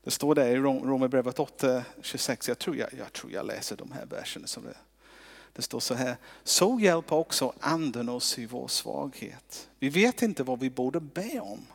Det 0.03 0.11
står 0.11 0.35
där 0.35 0.47
i 0.47 0.57
Romarbrevet 0.57 1.39
8, 1.39 1.83
26. 2.01 2.47
Jag 2.47 2.59
tror 2.59 2.75
jag, 2.75 2.89
jag 2.97 3.13
tror 3.13 3.31
jag 3.31 3.45
läser 3.45 3.75
de 3.75 3.91
här 3.91 4.05
verserna. 4.05 4.47
Som 4.47 4.63
det, 4.63 4.77
det 5.57 5.63
står 5.63 5.79
så 5.79 5.93
här. 5.93 6.17
Så 6.43 6.79
hjälper 6.79 7.15
också 7.15 7.53
anden 7.59 8.09
oss 8.09 8.39
i 8.39 8.45
vår 8.45 8.67
svaghet. 8.67 9.69
Vi 9.79 9.89
vet 9.89 10.21
inte 10.21 10.43
vad 10.43 10.59
vi 10.59 10.69
borde 10.69 10.99
be 10.99 11.39
om. 11.39 11.65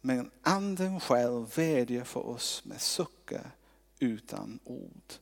Men 0.00 0.30
anden 0.42 1.00
själv 1.00 1.54
vädjar 1.54 2.04
för 2.04 2.26
oss 2.26 2.64
med 2.64 2.80
suckar 2.80 3.50
utan 3.98 4.58
ord. 4.64 5.12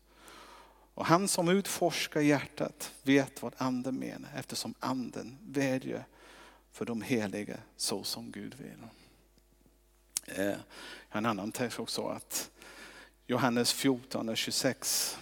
Och 0.95 1.07
han 1.07 1.29
som 1.29 1.49
utforskar 1.49 2.21
hjärtat 2.21 2.93
vet 3.03 3.43
vad 3.43 3.55
anden 3.57 3.99
menar 3.99 4.31
eftersom 4.37 4.75
anden 4.81 5.39
vädjar 5.47 6.07
för 6.73 6.85
de 6.85 7.03
heliga 7.03 7.59
så 7.77 8.05
som 8.05 8.31
Gud 8.31 8.55
vill. 8.55 8.83
Eh, 10.25 10.45
jag 10.47 10.57
har 11.09 11.19
en 11.19 11.27
annan 11.27 11.53
text 11.53 11.79
också 11.79 12.07
att 12.09 12.51
Johannes 13.27 13.73
14 13.73 14.29
och 14.29 14.37
26. 14.37 15.19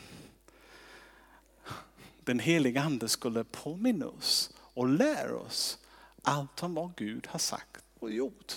Den 2.25 2.39
heliga 2.39 2.83
ande 2.83 3.09
skulle 3.09 3.45
påminna 3.45 4.07
oss 4.07 4.51
och 4.75 4.89
lära 4.89 5.37
oss 5.37 5.79
allt 6.23 6.63
om 6.63 6.75
vad 6.75 6.97
Gud 6.97 7.27
har 7.31 7.39
sagt 7.39 7.85
och 7.99 8.11
gjort. 8.11 8.55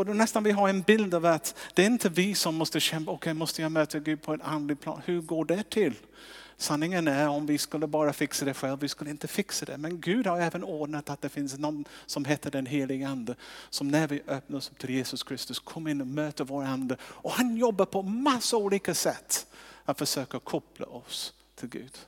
Och 0.00 0.06
då 0.06 0.12
nästan 0.12 0.44
vi 0.44 0.50
har 0.50 0.68
en 0.68 0.82
bild 0.82 1.14
av 1.14 1.26
att 1.26 1.54
det 1.74 1.82
är 1.82 1.86
inte 1.86 2.08
vi 2.08 2.34
som 2.34 2.54
måste 2.54 2.80
kämpa, 2.80 3.10
okej 3.10 3.16
okay, 3.16 3.34
måste 3.34 3.62
jag 3.62 3.72
möta 3.72 3.98
Gud 3.98 4.22
på 4.22 4.34
ett 4.34 4.40
andligt 4.42 4.80
plan? 4.80 5.00
Hur 5.04 5.20
går 5.20 5.44
det 5.44 5.70
till? 5.70 5.94
Sanningen 6.56 7.08
är 7.08 7.28
om 7.28 7.46
vi 7.46 7.58
skulle 7.58 7.86
bara 7.86 8.12
fixa 8.12 8.44
det 8.44 8.54
själv, 8.54 8.80
vi 8.80 8.88
skulle 8.88 9.10
inte 9.10 9.28
fixa 9.28 9.66
det. 9.66 9.78
Men 9.78 10.00
Gud 10.00 10.26
har 10.26 10.40
även 10.40 10.64
ordnat 10.64 11.10
att 11.10 11.22
det 11.22 11.28
finns 11.28 11.58
någon 11.58 11.84
som 12.06 12.24
heter 12.24 12.50
den 12.50 12.66
helige 12.66 13.08
ande. 13.08 13.34
Som 13.70 13.88
när 13.88 14.08
vi 14.08 14.22
öppnar 14.26 14.58
oss 14.58 14.70
upp 14.70 14.78
till 14.78 14.90
Jesus 14.90 15.22
Kristus 15.22 15.58
kommer 15.58 15.90
in 15.90 16.00
och 16.00 16.06
möter 16.06 16.44
vår 16.44 16.62
ande. 16.64 16.96
Och 17.02 17.30
han 17.30 17.56
jobbar 17.56 17.84
på 17.86 18.02
massa 18.02 18.56
olika 18.56 18.94
sätt 18.94 19.46
att 19.84 19.98
försöka 19.98 20.38
koppla 20.38 20.86
oss 20.86 21.34
till 21.54 21.68
Gud. 21.68 21.98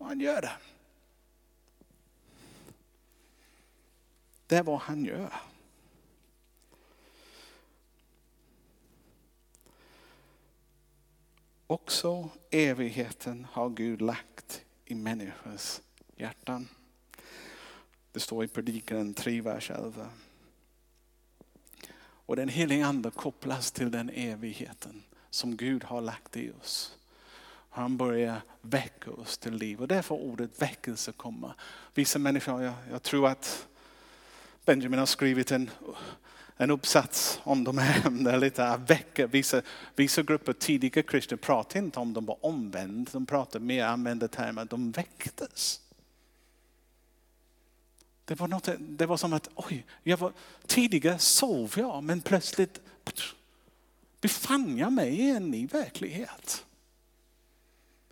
Och 0.00 0.06
han 0.06 0.20
gör 0.20 0.40
det. 0.40 0.52
Det 4.46 4.56
är 4.56 4.62
vad 4.62 4.80
han 4.80 5.04
gör. 5.04 5.32
Också 11.66 12.30
evigheten 12.50 13.46
har 13.52 13.70
Gud 13.70 14.00
lagt 14.00 14.64
i 14.84 14.94
människors 14.94 15.80
hjärtan. 16.16 16.68
Det 18.12 18.20
står 18.20 18.44
i 18.44 18.48
Predikaren 18.48 19.14
3, 19.14 19.40
vers 19.40 19.70
11. 19.70 20.10
Och 22.00 22.36
den 22.36 22.48
helige 22.48 22.86
ande 22.86 23.10
kopplas 23.10 23.72
till 23.72 23.90
den 23.90 24.10
evigheten 24.10 25.02
som 25.30 25.56
Gud 25.56 25.84
har 25.84 26.00
lagt 26.00 26.36
i 26.36 26.50
oss. 26.50 26.99
Han 27.70 27.96
börjar 27.96 28.40
väcka 28.60 29.10
oss 29.10 29.38
till 29.38 29.54
liv 29.54 29.80
och 29.80 29.88
därför 29.88 30.14
ordet 30.14 30.62
väckelse 30.62 31.12
kommer. 31.12 31.52
Vissa 31.94 32.18
människor, 32.18 32.62
jag, 32.62 32.74
jag 32.90 33.02
tror 33.02 33.28
att 33.28 33.66
Benjamin 34.64 34.98
har 34.98 35.06
skrivit 35.06 35.52
en 35.52 35.70
en 36.62 36.70
uppsats 36.70 37.40
om 37.42 37.64
de 37.64 37.78
här 37.78 38.06
ämnena, 38.06 38.76
väcka. 38.76 39.26
Vissa, 39.26 39.62
vissa 39.96 40.22
grupper 40.22 40.52
tidiga 40.52 41.02
kristna 41.02 41.36
pratar 41.36 41.78
inte 41.78 42.00
om 42.00 42.12
de 42.12 42.26
var 42.26 42.46
omvända, 42.46 43.10
de 43.12 43.26
pratar 43.26 43.60
mer, 43.60 43.84
använda 43.84 44.28
termer, 44.28 44.64
de 44.64 44.90
väcktes. 44.90 45.80
Det 48.24 48.34
var, 48.34 48.48
något, 48.48 48.68
det 48.78 49.06
var 49.06 49.16
som 49.16 49.32
att, 49.32 49.48
oj, 49.54 49.86
jag 50.02 50.16
var, 50.16 50.32
tidigare 50.66 51.18
sov 51.18 51.74
jag 51.76 52.04
men 52.04 52.20
plötsligt 52.20 52.80
befann 54.20 54.78
jag 54.78 54.92
mig 54.92 55.20
i 55.20 55.30
en 55.30 55.50
ny 55.50 55.66
verklighet. 55.66 56.64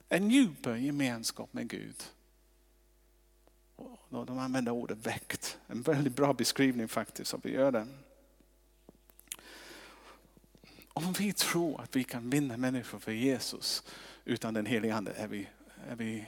En 0.09 0.31
djupare 0.31 0.81
gemenskap 0.81 1.53
med 1.53 1.69
Gud. 1.69 2.03
de 4.09 4.38
använder 4.38 4.73
ordet 4.73 5.07
väckt. 5.07 5.59
En 5.67 5.83
väldigt 5.83 6.17
bra 6.17 6.33
beskrivning 6.33 6.88
faktiskt, 6.88 7.35
av 7.35 7.41
vi 7.43 7.53
gör 7.53 7.73
det. 7.73 7.87
Om 10.88 11.12
vi 11.12 11.33
tror 11.33 11.81
att 11.81 11.97
vi 11.97 12.05
kan 12.05 12.31
vinna 12.31 12.57
människor 12.57 12.99
för 12.99 13.12
Jesus 13.12 13.83
utan 14.25 14.55
den 14.55 14.67
helige 14.67 14.95
Ande 14.95 15.12
är 15.12 15.29
vi, 15.29 15.49
är 15.88 15.97
vi, 15.97 16.27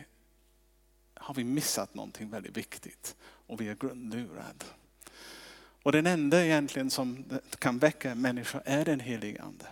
har 1.14 1.34
vi 1.34 1.44
missat 1.44 1.94
någonting 1.94 2.30
väldigt 2.30 2.56
viktigt 2.56 3.16
och 3.22 3.60
vi 3.60 3.68
är 3.68 3.74
grundlurade. 3.74 4.64
Och 5.82 5.92
den 5.92 6.06
enda 6.06 6.44
egentligen 6.44 6.90
som 6.90 7.24
kan 7.58 7.78
väcka 7.78 8.14
människor 8.14 8.62
är 8.64 8.84
den 8.84 9.00
helige 9.00 9.42
Ande. 9.42 9.66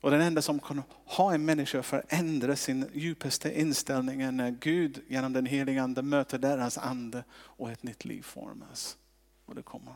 Och 0.00 0.10
den 0.10 0.20
enda 0.20 0.42
som 0.42 0.60
kan 0.60 0.82
ha 1.04 1.34
en 1.34 1.44
människa 1.44 1.82
förändra 1.82 2.56
sin 2.56 2.90
djupaste 2.94 3.60
inställning 3.60 4.20
är 4.20 4.32
när 4.32 4.50
Gud 4.50 5.02
genom 5.08 5.32
den 5.32 5.46
helige 5.46 5.82
Ande 5.82 6.02
möter 6.02 6.38
deras 6.38 6.78
ande 6.78 7.24
och 7.32 7.70
ett 7.70 7.82
nytt 7.82 8.04
liv 8.04 8.22
formas. 8.22 8.96
Och 9.44 9.54
det 9.54 9.62
kommer. 9.62 9.94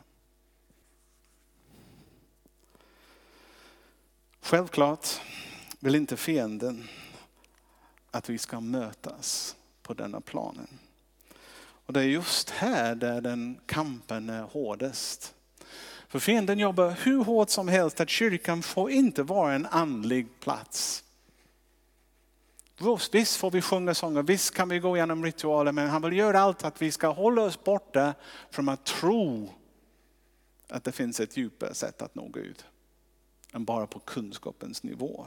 Självklart 4.41 5.07
vill 5.79 5.95
inte 5.95 6.17
fienden 6.17 6.87
att 8.11 8.29
vi 8.29 8.37
ska 8.37 8.59
mötas 8.59 9.55
på 9.81 9.93
denna 9.93 10.21
planen. 10.21 10.79
Och 11.85 11.93
det 11.93 11.99
är 11.99 12.05
just 12.05 12.49
här 12.49 12.95
där 12.95 13.21
den 13.21 13.59
kampen 13.65 14.29
är 14.29 14.41
hårdast. 14.41 15.35
För 16.13 16.19
fienden 16.19 16.59
jobbar 16.59 16.89
hur 16.89 17.23
hårt 17.23 17.49
som 17.49 17.67
helst 17.67 18.01
att 18.01 18.09
kyrkan 18.09 18.61
får 18.61 18.91
inte 18.91 19.23
vara 19.23 19.53
en 19.53 19.65
andlig 19.65 20.39
plats. 20.39 21.03
Visst 23.11 23.35
får 23.35 23.51
vi 23.51 23.61
sjunga 23.61 23.93
sånger, 23.93 24.23
visst 24.23 24.53
kan 24.53 24.69
vi 24.69 24.79
gå 24.79 24.97
igenom 24.97 25.25
ritualer, 25.25 25.71
men 25.71 25.89
han 25.89 26.01
vill 26.01 26.17
göra 26.17 26.39
allt 26.39 26.63
att 26.63 26.81
vi 26.81 26.91
ska 26.91 27.07
hålla 27.07 27.41
oss 27.41 27.63
borta 27.63 28.13
från 28.51 28.69
att 28.69 28.85
tro 28.85 29.49
att 30.69 30.83
det 30.83 30.91
finns 30.91 31.19
ett 31.19 31.37
djupare 31.37 31.73
sätt 31.73 32.01
att 32.01 32.15
nå 32.15 32.27
Gud 32.27 32.63
än 33.53 33.65
bara 33.65 33.87
på 33.87 33.99
kunskapens 33.99 34.83
nivå. 34.83 35.25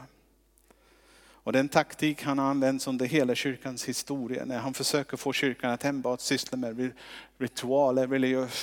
Och 1.46 1.52
den 1.52 1.68
taktik 1.68 2.22
han 2.22 2.38
har 2.38 2.46
använt 2.46 2.86
under 2.86 3.06
hela 3.06 3.34
kyrkans 3.34 3.84
historia 3.84 4.44
när 4.44 4.58
han 4.58 4.74
försöker 4.74 5.16
få 5.16 5.32
kyrkan 5.32 5.70
att 5.70 5.84
enbart 5.84 6.20
syssla 6.20 6.56
med 6.58 6.92
ritualer, 7.38 8.06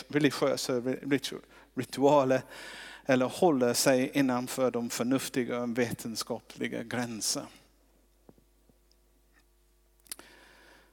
religiösa 0.07 0.81
ritualer 1.75 2.41
eller 3.05 3.25
hålla 3.25 3.73
sig 3.73 4.11
innanför 4.13 4.71
de 4.71 4.89
förnuftiga 4.89 5.61
och 5.61 5.77
vetenskapliga 5.77 6.83
gränser. 6.83 7.45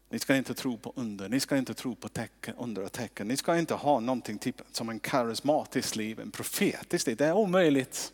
Ni 0.09 0.19
ska 0.19 0.37
inte 0.37 0.55
tro 0.55 0.79
på 0.79 0.93
under, 0.97 1.29
ni 1.29 1.41
ska 1.41 1.57
inte 1.57 1.75
tro 1.75 1.95
på 1.95 2.09
tecken, 2.09 2.55
under 2.59 2.83
och 2.83 2.93
tecken. 2.93 3.29
Ni 3.29 3.37
ska 3.37 3.59
inte 3.59 3.75
ha 3.75 4.01
någonting 4.01 4.39
typ 4.39 4.63
som 4.73 4.89
en 4.89 5.01
karismatisk 5.01 5.97
liv, 5.97 6.21
en 6.21 6.31
profetisk 6.31 7.07
liv. 7.07 7.17
Det 7.17 7.27
är 7.27 7.33
omöjligt. 7.33 8.13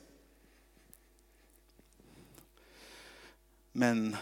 Men 3.78 4.16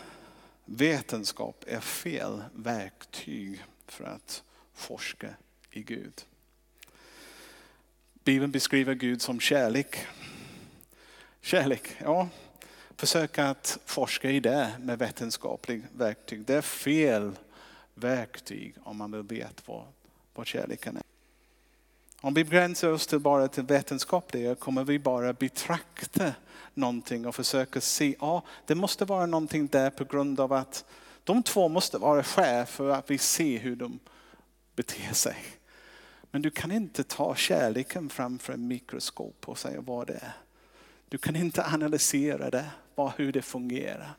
vetenskap 0.64 1.64
är 1.66 1.80
fel 1.80 2.44
verktyg 2.54 3.64
för 3.86 4.04
att 4.04 4.42
forska 4.74 5.34
i 5.70 5.82
Gud. 5.82 6.24
Bibeln 8.24 8.52
beskriver 8.52 8.94
Gud 8.94 9.22
som 9.22 9.40
kärlek. 9.40 10.06
Kärlek, 11.40 11.96
ja. 11.98 12.28
Försöka 12.96 13.48
att 13.50 13.78
forska 13.84 14.30
i 14.30 14.40
det 14.40 14.72
med 14.80 14.98
vetenskaplig 14.98 15.82
verktyg. 15.92 16.44
Det 16.44 16.54
är 16.54 16.62
fel 16.62 17.32
verktyg 17.94 18.74
om 18.82 18.96
man 18.96 19.12
vill 19.12 19.22
veta 19.22 19.62
vad, 19.66 19.86
vad 20.34 20.46
kärleken 20.46 20.96
är. 20.96 21.02
Om 22.20 22.34
vi 22.34 22.44
begränsar 22.44 22.88
oss 22.88 23.06
till 23.06 23.18
bara 23.18 23.48
till 23.48 23.64
vetenskapliga 23.64 24.54
kommer 24.54 24.84
vi 24.84 24.98
bara 24.98 25.32
betrakta 25.32 26.34
någonting 26.76 27.26
och 27.26 27.34
försöker 27.34 27.80
se, 27.80 28.16
ja 28.20 28.42
det 28.66 28.74
måste 28.74 29.04
vara 29.04 29.26
någonting 29.26 29.66
där 29.66 29.90
på 29.90 30.04
grund 30.04 30.40
av 30.40 30.52
att 30.52 30.84
de 31.24 31.42
två 31.42 31.68
måste 31.68 31.98
vara 31.98 32.22
skäl 32.22 32.66
för 32.66 32.90
att 32.90 33.10
vi 33.10 33.18
ser 33.18 33.58
hur 33.58 33.76
de 33.76 33.98
beter 34.76 35.14
sig. 35.14 35.36
Men 36.30 36.42
du 36.42 36.50
kan 36.50 36.72
inte 36.72 37.04
ta 37.04 37.34
kärleken 37.34 38.08
framför 38.08 38.52
en 38.52 38.68
mikroskop 38.68 39.48
och 39.48 39.58
säga 39.58 39.80
vad 39.80 40.06
det 40.06 40.14
är. 40.14 40.32
Du 41.08 41.18
kan 41.18 41.36
inte 41.36 41.64
analysera 41.64 42.50
det, 42.50 42.70
bara 42.94 43.12
hur 43.16 43.32
det 43.32 43.42
fungerar. 43.42 44.16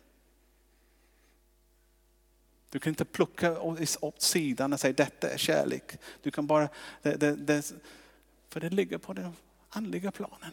Du 2.69 2.79
kan 2.79 2.91
inte 2.91 3.05
plocka 3.05 3.59
åt 4.01 4.21
sidan 4.21 4.73
och 4.73 4.79
säga 4.79 4.93
detta 4.93 5.29
är 5.29 5.37
kärlek. 5.37 5.97
Du 6.21 6.31
kan 6.31 6.47
bara, 6.47 6.69
det, 7.01 7.15
det, 7.15 7.35
det, 7.35 7.73
för 8.49 8.59
det 8.59 8.69
ligger 8.69 8.97
på 8.97 9.13
den 9.13 9.33
andliga 9.69 10.11
planen. 10.11 10.51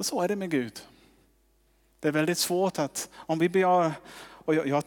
Och 0.00 0.06
så 0.06 0.20
är 0.22 0.28
det 0.28 0.36
med 0.36 0.50
Gud. 0.50 0.80
Det 2.00 2.08
är 2.08 2.12
väldigt 2.12 2.38
svårt 2.38 2.78
att, 2.78 3.08
om 3.14 3.38
vi 3.38 3.48
begär, 3.48 3.92
och 4.28 4.54
jag, 4.54 4.66
jag, 4.66 4.82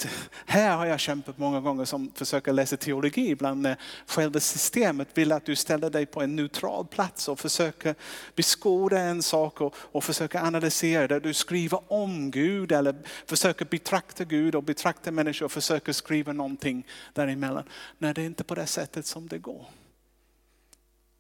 här 0.45 0.78
har 0.78 0.86
jag 0.86 0.99
kämpat 0.99 1.38
många 1.38 1.62
gånger 1.62 1.86
som 1.86 2.12
försöker 2.15 2.54
läsa 2.54 2.78
teologi 2.78 3.30
ibland 3.30 3.62
när 3.62 3.78
själva 4.08 4.39
systemet 4.39 5.08
vill 5.13 5.32
att 5.32 5.45
du 5.45 5.56
ställer 5.56 5.89
dig 5.89 6.06
på 6.06 6.21
en 6.21 6.36
neutral 6.36 6.88
plats 6.88 7.28
och 7.28 7.39
försöker 7.39 7.95
beskåda 8.36 8.99
en 8.99 9.23
sak 9.23 9.62
och, 9.62 9.76
och 9.78 10.04
försöker 10.04 10.39
analysera 10.39 11.08
det. 11.08 11.19
Du 11.19 11.34
skriver 11.34 11.80
om 11.88 12.32
Gud 12.32 12.71
eller 12.71 12.95
försöker 13.26 13.65
betrakta 13.65 14.23
Gud 14.23 14.56
och 14.56 14.63
betrakta 14.63 15.12
människor 15.12 15.45
och 15.45 15.52
försöker 15.52 15.93
skriva 15.93 16.34
någonting 16.34 16.88
däremellan. 17.13 17.63
Nej, 17.97 18.13
det 18.13 18.21
är 18.21 18.26
inte 18.26 18.43
på 18.43 18.56
det 18.56 18.67
sättet 18.67 19.06
som 19.06 19.28
det 19.28 19.38
går. 19.38 19.65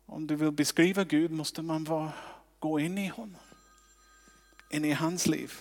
Om 0.05 0.27
du 0.27 0.35
vill 0.35 0.51
beskriva 0.51 1.03
Gud 1.03 1.31
måste 1.31 1.61
man 1.61 1.83
vara, 1.83 2.11
gå 2.59 2.79
in 2.79 2.97
i 2.97 3.07
honom 3.07 3.42
in 4.73 4.85
i 4.85 4.91
hans 4.91 5.27
liv. 5.27 5.53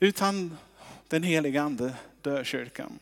Utan 0.00 0.56
den 1.08 1.22
heliga 1.22 1.62
ande 1.62 1.94
dör 2.22 2.44
kyrkan. 2.44 2.98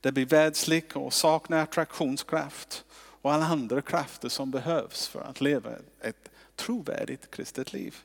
Det 0.00 0.12
blir 0.12 0.26
världslig 0.26 0.96
och 0.96 1.12
saknar 1.12 1.58
attraktionskraft 1.58 2.84
och 2.94 3.32
alla 3.32 3.46
andra 3.46 3.82
krafter 3.82 4.28
som 4.28 4.50
behövs 4.50 5.08
för 5.08 5.20
att 5.20 5.40
leva 5.40 5.70
ett 6.00 6.30
trovärdigt 6.56 7.30
kristet 7.30 7.72
liv. 7.72 7.96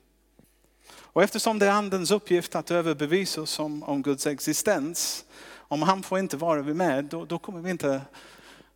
Och 0.92 1.24
eftersom 1.24 1.60
det 1.60 1.66
är 1.66 1.72
andens 1.72 2.12
uppgift 2.12 2.56
att 2.56 2.72
överbevisa 2.72 3.42
oss 3.42 3.60
om, 3.60 3.84
om 3.84 4.02
Guds 4.02 4.28
existens, 4.28 5.26
om 5.58 5.82
han 5.82 6.04
får 6.04 6.20
inte 6.20 6.38
vara 6.38 6.64
med, 6.64 7.06
då, 7.06 7.26
då 7.26 7.40
kommer 7.40 7.62
vi 7.62 7.70
inte 7.70 8.02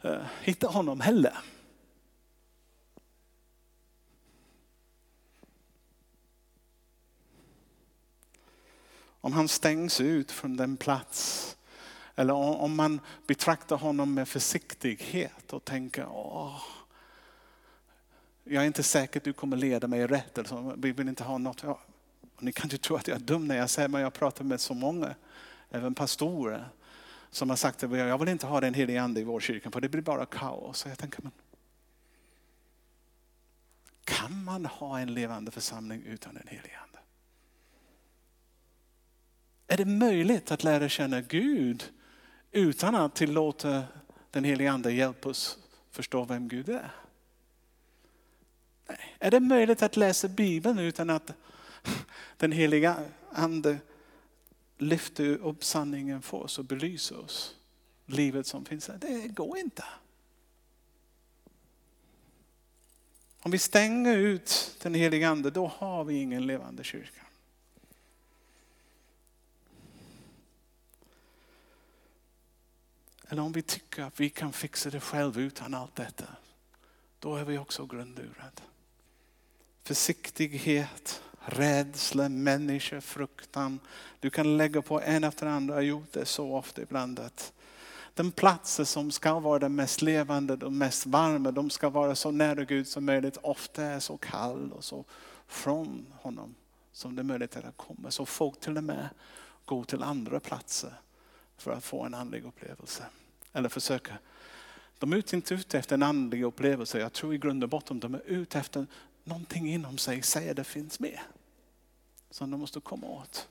uh, 0.05 0.21
hitta 0.41 0.67
honom 0.67 1.01
heller. 1.01 1.37
Om 9.23 9.33
han 9.33 9.47
stängs 9.47 10.01
ut 10.01 10.31
från 10.31 10.57
den 10.57 10.77
plats, 10.77 11.57
eller 12.15 12.33
om 12.33 12.75
man 12.75 12.99
betraktar 13.27 13.75
honom 13.75 14.13
med 14.13 14.27
försiktighet 14.27 15.53
och 15.53 15.65
tänker, 15.65 16.07
åh, 16.11 16.61
jag 18.43 18.63
är 18.63 18.67
inte 18.67 18.83
säker 18.83 19.19
att 19.19 19.23
du 19.23 19.33
kommer 19.33 19.57
leda 19.57 19.87
mig 19.87 20.07
rätt. 20.07 20.37
Eller 20.37 20.49
så. 20.49 20.73
Vi 20.77 20.91
vill 20.91 21.09
inte 21.09 21.23
ha 21.23 21.37
något. 21.37 21.63
Ja, 21.63 21.79
ni 22.39 22.51
kan 22.51 22.69
tror 22.69 22.77
tro 22.77 22.95
att 22.95 23.07
jag 23.07 23.15
är 23.15 23.21
dum 23.21 23.47
när 23.47 23.57
jag 23.57 23.69
säger 23.69 23.87
men 23.87 24.01
jag 24.01 24.13
pratar 24.13 24.43
med 24.43 24.61
så 24.61 24.73
många, 24.73 25.15
även 25.69 25.95
pastorer, 25.95 26.69
som 27.31 27.49
har 27.49 27.57
sagt 27.57 27.83
att 27.83 27.97
jag 27.97 28.17
vill 28.17 28.29
inte 28.29 28.47
ha 28.47 28.61
den 28.61 28.73
helige 28.73 29.01
ande 29.01 29.19
i 29.21 29.23
vår 29.23 29.39
kyrka 29.39 29.71
för 29.71 29.81
det 29.81 29.89
blir 29.89 30.01
bara 30.01 30.25
kaos. 30.25 30.77
Så 30.77 30.89
jag 30.89 30.97
tänker, 30.97 31.21
men, 31.21 31.31
kan 34.03 34.43
man 34.43 34.65
ha 34.65 34.99
en 34.99 35.13
levande 35.13 35.51
församling 35.51 36.03
utan 36.03 36.33
den 36.33 36.47
helige 36.47 36.79
ande? 36.79 36.92
Är 39.73 39.77
det 39.77 39.85
möjligt 39.85 40.51
att 40.51 40.63
lära 40.63 40.89
känna 40.89 41.21
Gud 41.21 41.91
utan 42.51 42.95
att 42.95 43.15
tillåta 43.15 43.83
den 44.31 44.43
helige 44.43 44.71
ande 44.71 44.91
hjälpa 44.91 45.29
oss 45.29 45.57
förstå 45.91 46.23
vem 46.23 46.47
Gud 46.47 46.69
är? 46.69 46.91
Nej. 48.87 49.15
Är 49.19 49.31
det 49.31 49.39
möjligt 49.39 49.81
att 49.81 49.97
läsa 49.97 50.27
Bibeln 50.27 50.79
utan 50.79 51.09
att 51.09 51.33
den 52.37 52.51
heliga 52.51 53.05
ande 53.31 53.77
lyfter 54.77 55.25
upp 55.25 55.63
sanningen 55.63 56.21
för 56.21 56.37
oss 56.37 56.59
och 56.59 56.65
belyser 56.65 57.19
oss? 57.19 57.55
Livet 58.05 58.47
som 58.47 58.65
finns 58.65 58.85
där. 58.85 58.97
Det 58.97 59.27
går 59.27 59.57
inte. 59.57 59.83
Om 63.41 63.51
vi 63.51 63.59
stänger 63.59 64.17
ut 64.17 64.77
den 64.81 64.93
heliga 64.93 65.29
ande, 65.29 65.51
då 65.51 65.67
har 65.67 66.03
vi 66.03 66.13
ingen 66.13 66.47
levande 66.47 66.83
kyrka. 66.83 67.21
Eller 73.33 73.43
om 73.43 73.51
vi 73.51 73.61
tycker 73.61 74.03
att 74.03 74.19
vi 74.19 74.29
kan 74.29 74.53
fixa 74.53 74.89
det 74.89 74.99
själva 74.99 75.41
utan 75.41 75.73
allt 75.73 75.95
detta, 75.95 76.25
då 77.19 77.35
är 77.35 77.45
vi 77.45 77.57
också 77.57 77.85
grundlurade. 77.85 78.61
Försiktighet, 79.83 81.21
rädsla, 81.39 82.29
människofruktan. 82.29 83.79
Du 84.19 84.29
kan 84.29 84.57
lägga 84.57 84.81
på 84.81 85.01
en 85.01 85.23
efter 85.23 85.45
den 85.45 85.55
andra, 85.55 85.73
jag 85.73 85.77
har 85.77 85.83
gjort 85.83 86.13
det 86.13 86.25
så 86.25 86.55
ofta 86.55 86.81
ibland. 86.81 87.19
Att 87.19 87.53
den 88.13 88.31
platser 88.31 88.83
som 88.83 89.11
ska 89.11 89.39
vara 89.39 89.59
den 89.59 89.75
mest 89.75 90.01
levande, 90.01 90.55
de 90.55 90.77
mest 90.77 91.05
varma, 91.05 91.51
de 91.51 91.69
ska 91.69 91.89
vara 91.89 92.15
så 92.15 92.31
nära 92.31 92.63
Gud 92.63 92.87
som 92.87 93.05
möjligt, 93.05 93.37
ofta 93.43 93.83
är 93.83 93.99
så 93.99 94.17
kall 94.17 94.71
och 94.71 94.83
så 94.83 95.05
från 95.47 96.07
honom 96.21 96.55
som 96.91 97.15
det 97.15 97.21
är 97.21 97.23
möjligt 97.23 97.55
att 97.55 97.77
komma. 97.77 98.11
Så 98.11 98.25
folk 98.25 98.59
till 98.59 98.77
och 98.77 98.83
med 98.83 99.09
går 99.65 99.83
till 99.83 100.03
andra 100.03 100.39
platser 100.39 100.93
för 101.57 101.71
att 101.71 101.83
få 101.83 102.03
en 102.03 102.13
andlig 102.13 102.45
upplevelse. 102.45 103.03
Eller 103.53 103.69
försöka. 103.69 104.17
De 104.99 105.13
är 105.13 105.33
inte 105.33 105.53
ute 105.53 105.79
efter 105.79 105.95
en 105.95 106.03
andlig 106.03 106.43
upplevelse. 106.43 106.99
Jag 106.99 107.13
tror 107.13 107.33
i 107.33 107.37
grund 107.37 107.63
och 107.63 107.69
botten 107.69 107.99
de 107.99 108.13
är 108.13 108.21
ute 108.25 108.59
efter 108.59 108.87
någonting 109.23 109.73
inom 109.73 109.97
sig 109.97 110.21
säger 110.21 110.53
det 110.53 110.63
finns 110.63 110.99
med. 110.99 111.19
Som 112.29 112.51
de 112.51 112.59
måste 112.59 112.79
komma 112.79 113.07
åt. 113.07 113.47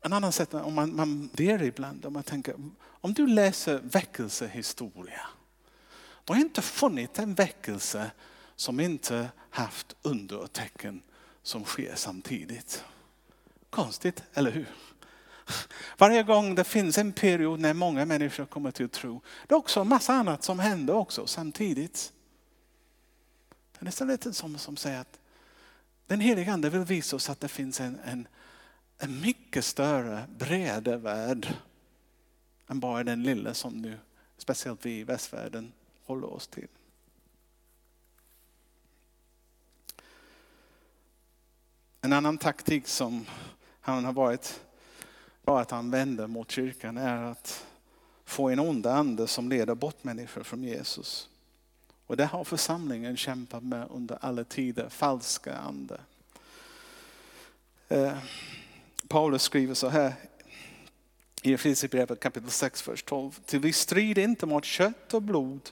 En 0.00 0.12
annan 0.12 0.32
sätt, 0.32 0.54
om 0.54 0.74
man, 0.74 0.96
man 0.96 1.26
ber 1.26 1.62
ibland, 1.62 2.04
om 2.04 2.12
man 2.12 2.22
tänker, 2.22 2.54
om 2.80 3.12
du 3.12 3.26
läser 3.26 3.78
väckelsehistoria, 3.78 5.26
du 6.24 6.32
har 6.32 6.40
inte 6.40 6.62
funnit 6.62 7.18
en 7.18 7.34
väckelse 7.34 8.10
som 8.56 8.80
inte 8.80 9.28
haft 9.50 9.96
under 10.02 10.38
och 10.38 10.52
tecken 10.52 11.02
som 11.46 11.64
sker 11.64 11.94
samtidigt. 11.94 12.84
Konstigt, 13.70 14.22
eller 14.34 14.50
hur? 14.50 14.68
Varje 15.98 16.22
gång 16.22 16.54
det 16.54 16.64
finns 16.64 16.98
en 16.98 17.12
period 17.12 17.60
när 17.60 17.74
många 17.74 18.04
människor 18.04 18.46
kommer 18.46 18.70
till 18.70 18.88
tro, 18.88 19.20
det 19.46 19.54
är 19.54 19.58
också 19.58 19.80
en 19.80 19.88
massa 19.88 20.12
annat 20.12 20.44
som 20.44 20.58
händer 20.58 20.94
också 20.94 21.26
samtidigt. 21.26 22.12
Det 23.72 23.80
är 23.80 23.84
nästan 23.84 24.08
lite 24.08 24.32
som, 24.32 24.58
som 24.58 24.76
säger 24.76 25.00
att 25.00 25.18
den 26.06 26.20
heliga 26.20 26.52
Ande 26.52 26.70
vill 26.70 26.80
visa 26.80 27.16
oss 27.16 27.30
att 27.30 27.40
det 27.40 27.48
finns 27.48 27.80
en, 27.80 27.98
en, 28.04 28.28
en 28.98 29.20
mycket 29.20 29.64
större, 29.64 30.24
bredare 30.38 30.96
värld 30.96 31.54
än 32.68 32.80
bara 32.80 33.04
den 33.04 33.22
lilla 33.22 33.54
som 33.54 33.82
nu, 33.82 33.98
speciellt 34.38 34.86
vi 34.86 34.98
i 34.98 35.04
västvärlden, 35.04 35.72
håller 36.04 36.32
oss 36.32 36.46
till. 36.46 36.68
En 42.00 42.12
annan 42.12 42.38
taktik 42.38 42.86
som 42.86 43.26
han 43.80 44.04
har 44.04 44.12
varit 44.12 44.60
bara 45.44 45.60
att 45.60 45.72
använda 45.72 46.26
mot 46.26 46.50
kyrkan 46.50 46.96
är 46.96 47.22
att 47.22 47.66
få 48.24 48.48
en 48.48 48.60
ond 48.60 48.86
ande 48.86 49.26
som 49.26 49.48
leder 49.48 49.74
bort 49.74 50.04
människor 50.04 50.42
från 50.42 50.62
Jesus. 50.62 51.28
Och 52.06 52.16
det 52.16 52.24
har 52.24 52.44
församlingen 52.44 53.16
kämpat 53.16 53.62
med 53.62 53.86
under 53.90 54.18
alla 54.20 54.44
tider, 54.44 54.88
falska 54.88 55.56
ande. 55.56 56.00
Eh, 57.88 58.18
Paulus 59.08 59.42
skriver 59.42 59.74
så 59.74 59.88
här 59.88 60.14
i 61.42 61.52
Efesierbrevet 61.52 62.20
kapitel 62.20 62.50
6, 62.50 62.88
vers 62.88 63.02
12. 63.02 63.30
Till 63.44 63.60
vi 63.60 63.72
strider 63.72 64.22
inte 64.22 64.46
mot 64.46 64.64
kött 64.64 65.14
och 65.14 65.22
blod 65.22 65.70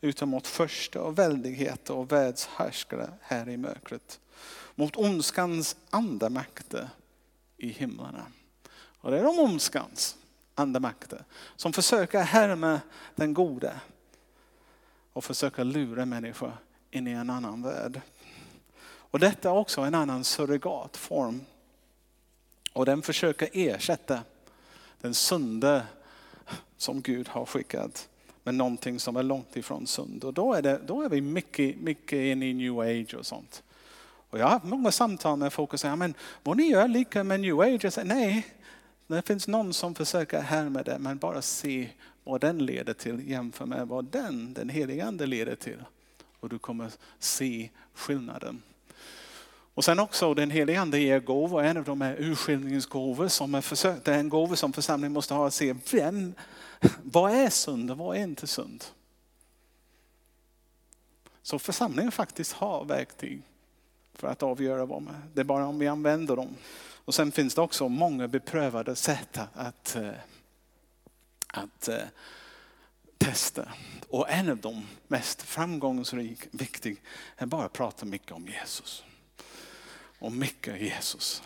utan 0.00 0.28
mot 0.28 0.46
första 0.46 1.02
och 1.02 1.18
väldigheter 1.18 1.94
och 1.94 2.12
världshärskare 2.12 3.10
här 3.20 3.48
i 3.48 3.56
mörkret. 3.56 4.20
Mot 4.74 4.96
ondskans 4.96 5.76
andemakter 5.90 6.88
i 7.56 7.68
himlarna. 7.68 8.26
Och 8.74 9.10
det 9.10 9.18
är 9.18 9.22
de 9.22 9.38
ondskans 9.38 10.16
andemakter 10.54 11.24
som 11.56 11.72
försöker 11.72 12.20
härma 12.20 12.80
den 13.14 13.34
gode 13.34 13.80
och 15.12 15.24
försöker 15.24 15.64
lura 15.64 16.04
människor 16.04 16.52
in 16.90 17.06
i 17.06 17.10
en 17.10 17.30
annan 17.30 17.62
värld. 17.62 18.00
Och 18.86 19.18
detta 19.18 19.48
är 19.48 19.54
också 19.54 19.80
en 19.80 19.94
annan 19.94 20.24
surrogatform. 20.24 21.40
Och 22.72 22.86
den 22.86 23.02
försöker 23.02 23.48
ersätta 23.52 24.20
den 25.00 25.14
sunda 25.14 25.86
som 26.76 27.00
Gud 27.00 27.28
har 27.28 27.46
skickat 27.46 28.08
med 28.42 28.54
någonting 28.54 29.00
som 29.00 29.16
är 29.16 29.22
långt 29.22 29.56
ifrån 29.56 29.86
sund. 29.86 30.24
Och 30.24 30.34
då 30.34 30.54
är, 30.54 30.62
det, 30.62 30.80
då 30.86 31.02
är 31.02 31.08
vi 31.08 31.20
mycket, 31.20 31.80
mycket 31.80 32.18
inne 32.18 32.46
i 32.46 32.54
new 32.54 32.78
age 32.78 33.14
och 33.14 33.26
sånt. 33.26 33.62
Och 34.34 34.40
jag 34.40 34.44
har 34.44 34.50
haft 34.50 34.64
många 34.64 34.92
samtal 34.92 35.38
med 35.38 35.52
folk 35.52 35.72
och 35.72 35.80
säger, 35.80 35.96
men 35.96 36.14
vad 36.42 36.56
ni 36.56 36.62
gör 36.62 36.88
lika 36.88 37.24
med 37.24 37.40
new 37.40 37.60
age? 37.60 37.84
Jag 37.84 37.92
säger, 37.92 38.08
nej, 38.08 38.46
det 39.06 39.26
finns 39.26 39.48
någon 39.48 39.74
som 39.74 39.94
försöker 39.94 40.40
härma 40.40 40.82
det, 40.82 40.98
men 40.98 41.18
bara 41.18 41.42
se 41.42 41.90
vad 42.24 42.40
den 42.40 42.66
leder 42.66 42.92
till 42.92 43.30
jämför 43.30 43.66
med 43.66 43.88
vad 43.88 44.04
den, 44.04 44.54
den 44.54 44.68
helige 44.68 45.04
ande 45.04 45.26
leder 45.26 45.54
till. 45.54 45.84
Och 46.40 46.48
du 46.48 46.58
kommer 46.58 46.90
se 47.18 47.70
skillnaden. 47.94 48.62
Och 49.74 49.84
sen 49.84 49.98
också 49.98 50.34
den 50.34 50.50
helige 50.50 50.80
ande 50.80 50.98
ger 50.98 51.20
gåvor, 51.20 51.62
en 51.62 51.76
av 51.76 51.84
dem 51.84 52.02
är 52.02 52.16
urskiljningsgåvor 52.20 53.28
som 53.28 53.54
är 53.54 53.60
försök, 53.60 54.04
det 54.04 54.14
är 54.14 54.18
en 54.18 54.28
gåva 54.28 54.56
som 54.56 54.72
församlingen 54.72 55.12
måste 55.12 55.34
ha 55.34 55.46
att 55.46 55.54
se 55.54 55.74
vem, 55.92 56.34
vad 57.02 57.32
är 57.32 57.50
synd 57.50 57.90
och 57.90 57.98
vad 57.98 58.16
är 58.16 58.22
inte 58.22 58.46
synd. 58.46 58.84
Så 61.42 61.58
församlingen 61.58 62.12
faktiskt 62.12 62.52
har 62.52 62.84
verktyg 62.84 63.42
för 64.14 64.28
att 64.28 64.42
avgöra 64.42 64.84
vad 64.84 65.02
man, 65.02 65.14
det 65.34 65.40
är 65.40 65.44
bara 65.44 65.66
om 65.66 65.78
vi 65.78 65.88
använder 65.88 66.36
dem. 66.36 66.56
Och 67.04 67.14
sen 67.14 67.32
finns 67.32 67.54
det 67.54 67.60
också 67.60 67.88
många 67.88 68.28
beprövade 68.28 68.96
sätt 68.96 69.38
att, 69.52 69.96
eh, 69.96 70.10
att, 71.46 71.88
eh, 71.88 72.04
testa. 73.18 73.68
Och 74.08 74.30
en 74.30 74.50
av 74.50 74.56
de 74.56 74.86
mest 75.08 75.42
framgångsrika, 75.42 76.48
viktiga, 76.52 76.96
är 77.36 77.46
bara 77.46 77.64
att 77.64 77.72
prata 77.72 78.06
mycket 78.06 78.32
om 78.32 78.46
Jesus. 78.46 79.04
Och 80.18 80.32
mycket 80.32 80.80
Jesus. 80.80 81.42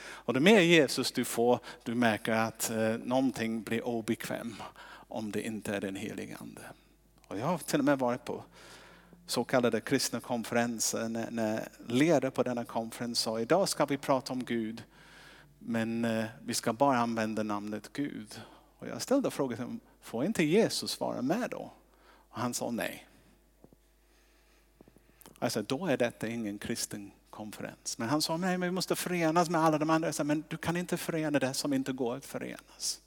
Och 0.00 0.34
det 0.34 0.40
mer 0.40 0.60
Jesus 0.60 1.12
du 1.12 1.24
får, 1.24 1.60
du 1.82 1.94
märker 1.94 2.32
att 2.32 2.70
eh, 2.70 2.96
någonting 3.04 3.62
blir 3.62 3.86
obekväm 3.86 4.62
om 5.08 5.30
det 5.30 5.46
inte 5.46 5.74
är 5.74 5.80
den 5.80 5.96
helige 5.96 6.36
Ande. 6.40 6.62
Och 7.28 7.38
jag 7.38 7.46
har 7.46 7.58
till 7.58 7.78
och 7.78 7.84
med 7.84 7.98
varit 7.98 8.24
på 8.24 8.44
så 9.30 9.44
kallade 9.44 9.80
kristna 9.80 10.20
konferenser 10.20 11.08
när, 11.08 11.30
när 11.30 11.68
ledare 11.86 12.30
på 12.30 12.42
denna 12.42 12.64
konferens 12.64 13.18
sa 13.18 13.40
idag 13.40 13.68
ska 13.68 13.86
vi 13.86 13.96
prata 13.96 14.32
om 14.32 14.44
Gud 14.44 14.82
men 15.58 16.04
eh, 16.04 16.24
vi 16.44 16.54
ska 16.54 16.72
bara 16.72 16.98
använda 16.98 17.42
namnet 17.42 17.92
Gud. 17.92 18.40
Och 18.78 18.88
jag 18.88 19.02
ställde 19.02 19.30
frågan, 19.30 19.80
får 20.00 20.24
inte 20.24 20.44
Jesus 20.44 21.00
vara 21.00 21.22
med 21.22 21.50
då? 21.50 21.72
Han 22.30 22.54
sa 22.54 22.70
nej. 22.70 23.08
Alltså, 25.38 25.62
då 25.62 25.86
är 25.86 25.96
detta 25.96 26.28
ingen 26.28 26.58
kristen 26.58 27.10
konferens. 27.30 27.98
Men 27.98 28.08
han 28.08 28.22
sa 28.22 28.36
nej, 28.36 28.58
men 28.58 28.68
vi 28.68 28.72
måste 28.72 28.96
förenas 28.96 29.50
med 29.50 29.60
alla 29.60 29.78
de 29.78 29.90
andra. 29.90 30.12
sa, 30.12 30.24
men 30.24 30.44
du 30.48 30.56
kan 30.56 30.76
inte 30.76 30.96
förena 30.96 31.38
det 31.38 31.54
som 31.54 31.72
inte 31.72 31.92
går 31.92 32.16
att 32.16 32.24
förenas. 32.24 33.00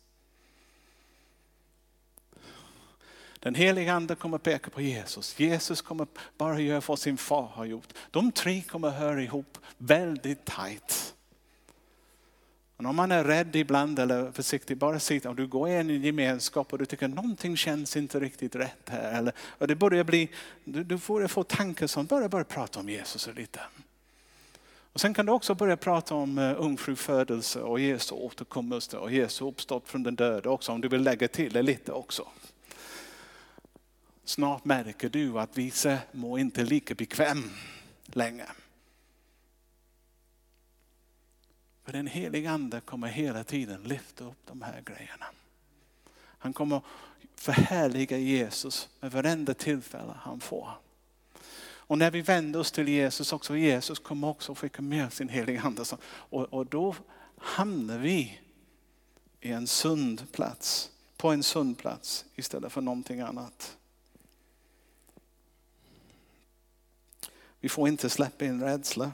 Den 3.43 3.55
heliga 3.55 3.93
ande 3.93 4.15
kommer 4.15 4.37
peka 4.37 4.69
på 4.69 4.81
Jesus. 4.81 5.39
Jesus 5.39 5.81
kommer 5.81 6.07
bara 6.37 6.59
göra 6.59 6.81
vad 6.87 6.99
sin 6.99 7.17
far 7.17 7.47
har 7.47 7.65
gjort. 7.65 7.93
De 8.11 8.31
tre 8.31 8.61
kommer 8.61 8.89
höra 8.89 9.23
ihop 9.23 9.57
väldigt 9.77 10.45
tajt. 10.45 11.13
Men 12.77 12.85
om 12.85 12.95
man 12.95 13.11
är 13.11 13.23
rädd 13.23 13.55
ibland 13.55 13.99
eller 13.99 14.31
försiktig, 14.31 14.77
bara 14.77 14.99
sitta 14.99 15.29
och 15.29 15.35
du 15.35 15.47
går 15.47 15.69
in 15.69 15.89
i 15.89 15.95
en 15.95 16.01
gemenskap 16.01 16.73
och 16.73 16.79
du 16.79 16.85
tycker 16.85 17.07
någonting 17.07 17.57
känns 17.57 17.97
inte 17.97 18.19
riktigt 18.19 18.55
rätt 18.55 18.89
här. 18.89 19.17
Eller, 19.17 19.33
och 19.39 19.67
det 19.67 19.75
börjar 19.75 20.03
bli, 20.03 20.29
du, 20.63 20.83
du 20.83 20.99
får 20.99 21.27
få 21.27 21.43
tankar 21.43 21.87
som 21.87 22.05
börjar, 22.05 22.29
börjar 22.29 22.43
prata 22.43 22.79
om 22.79 22.89
Jesus 22.89 23.29
lite. 23.35 23.59
Och 24.93 25.01
sen 25.01 25.13
kan 25.13 25.25
du 25.25 25.31
också 25.31 25.55
börja 25.55 25.77
prata 25.77 26.15
om 26.15 26.37
eh, 26.37 26.51
uh, 26.51 26.61
ungfrufödelse 26.61 27.61
och 27.61 27.79
Jesu 27.79 28.15
återkommelse 28.15 28.97
och 28.97 29.11
Jesu 29.11 29.45
uppstått 29.45 29.89
från 29.89 30.03
den 30.03 30.15
döda 30.15 30.49
också 30.49 30.71
om 30.71 30.81
du 30.81 30.87
vill 30.87 31.01
lägga 31.01 31.27
till 31.27 31.53
det 31.53 31.61
lite 31.61 31.91
också. 31.91 32.27
Snart 34.23 34.65
märker 34.65 35.09
du 35.09 35.39
att 35.39 35.57
vissa 35.57 35.97
mår 36.11 36.39
inte 36.39 36.63
lika 36.63 36.95
bekväm 36.95 37.51
längre. 38.05 38.47
För 41.83 41.91
den 41.93 42.07
helige 42.07 42.51
ande 42.51 42.81
kommer 42.81 43.07
hela 43.07 43.43
tiden 43.43 43.83
lyfta 43.83 44.23
upp 44.23 44.45
de 44.45 44.61
här 44.61 44.81
grejerna. 44.81 45.25
Han 46.17 46.53
kommer 46.53 46.81
förhärliga 47.35 48.17
Jesus 48.17 48.89
med 48.99 49.11
varenda 49.11 49.53
tillfälle 49.53 50.13
han 50.19 50.39
får. 50.39 50.69
Och 51.91 51.97
när 51.97 52.11
vi 52.11 52.21
vänder 52.21 52.59
oss 52.59 52.71
till 52.71 52.87
Jesus 52.87 53.33
också, 53.33 53.57
Jesus 53.57 53.99
kommer 53.99 54.27
också 54.27 54.55
skicka 54.55 54.81
med 54.81 55.13
sin 55.13 55.29
heliga 55.29 55.61
ande. 55.61 55.85
Och, 56.03 56.53
och 56.53 56.65
då 56.65 56.95
hamnar 57.37 57.97
vi 57.97 58.39
i 59.41 59.51
en 59.51 59.67
sund 59.67 60.31
plats, 60.31 60.91
på 61.17 61.29
en 61.29 61.43
sund 61.43 61.77
plats 61.77 62.25
istället 62.35 62.71
för 62.71 62.81
någonting 62.81 63.19
annat. 63.19 63.77
Vi 67.61 67.69
får 67.69 67.87
inte 67.87 68.09
släppa 68.09 68.45
in 68.45 68.63
rädsla. 68.63 69.11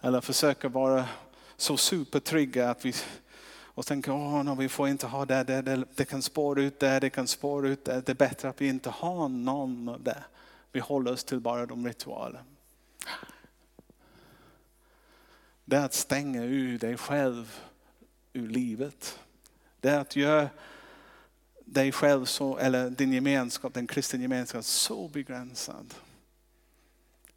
Eller 0.00 0.20
försöka 0.20 0.68
vara 0.68 1.08
så 1.56 1.76
supertrygga 1.76 2.70
att 2.70 2.84
vi 2.84 2.94
och 3.74 3.86
tänker 3.86 4.52
att 4.52 4.58
vi 4.58 4.68
får 4.68 4.88
inte 4.88 5.06
ha 5.06 5.24
det, 5.24 5.44
det, 5.44 5.62
det, 5.62 5.84
det 5.94 6.04
kan 6.04 6.22
spåra 6.22 6.62
ut 6.62 6.80
det, 6.80 7.00
det 7.00 7.10
kan 7.10 7.26
spåra 7.26 7.68
ut 7.68 7.84
det. 7.84 8.00
Det 8.00 8.12
är 8.12 8.16
bättre 8.16 8.48
att 8.48 8.60
vi 8.60 8.68
inte 8.68 8.90
har 8.90 9.28
någon 9.28 9.88
av 9.88 10.02
det. 10.02 10.24
Vi 10.72 10.80
håller 10.80 11.12
oss 11.12 11.24
till 11.24 11.40
bara 11.40 11.66
de 11.66 11.86
ritualer. 11.86 12.42
Det 15.64 15.76
är 15.76 15.84
att 15.84 15.94
stänga 15.94 16.44
ur 16.44 16.78
dig 16.78 16.96
själv 16.96 17.60
ur 18.32 18.48
livet. 18.48 19.18
Det 19.80 19.88
är 19.88 20.00
att 20.00 20.16
göra 20.16 20.48
dig 21.64 21.92
själv 21.92 22.24
så, 22.24 22.58
eller 22.58 22.90
din 22.90 23.12
gemenskap, 23.12 23.74
den 23.74 23.86
kristna 23.86 24.18
gemenskapen 24.18 24.62
så 24.62 25.08
begränsad. 25.08 25.94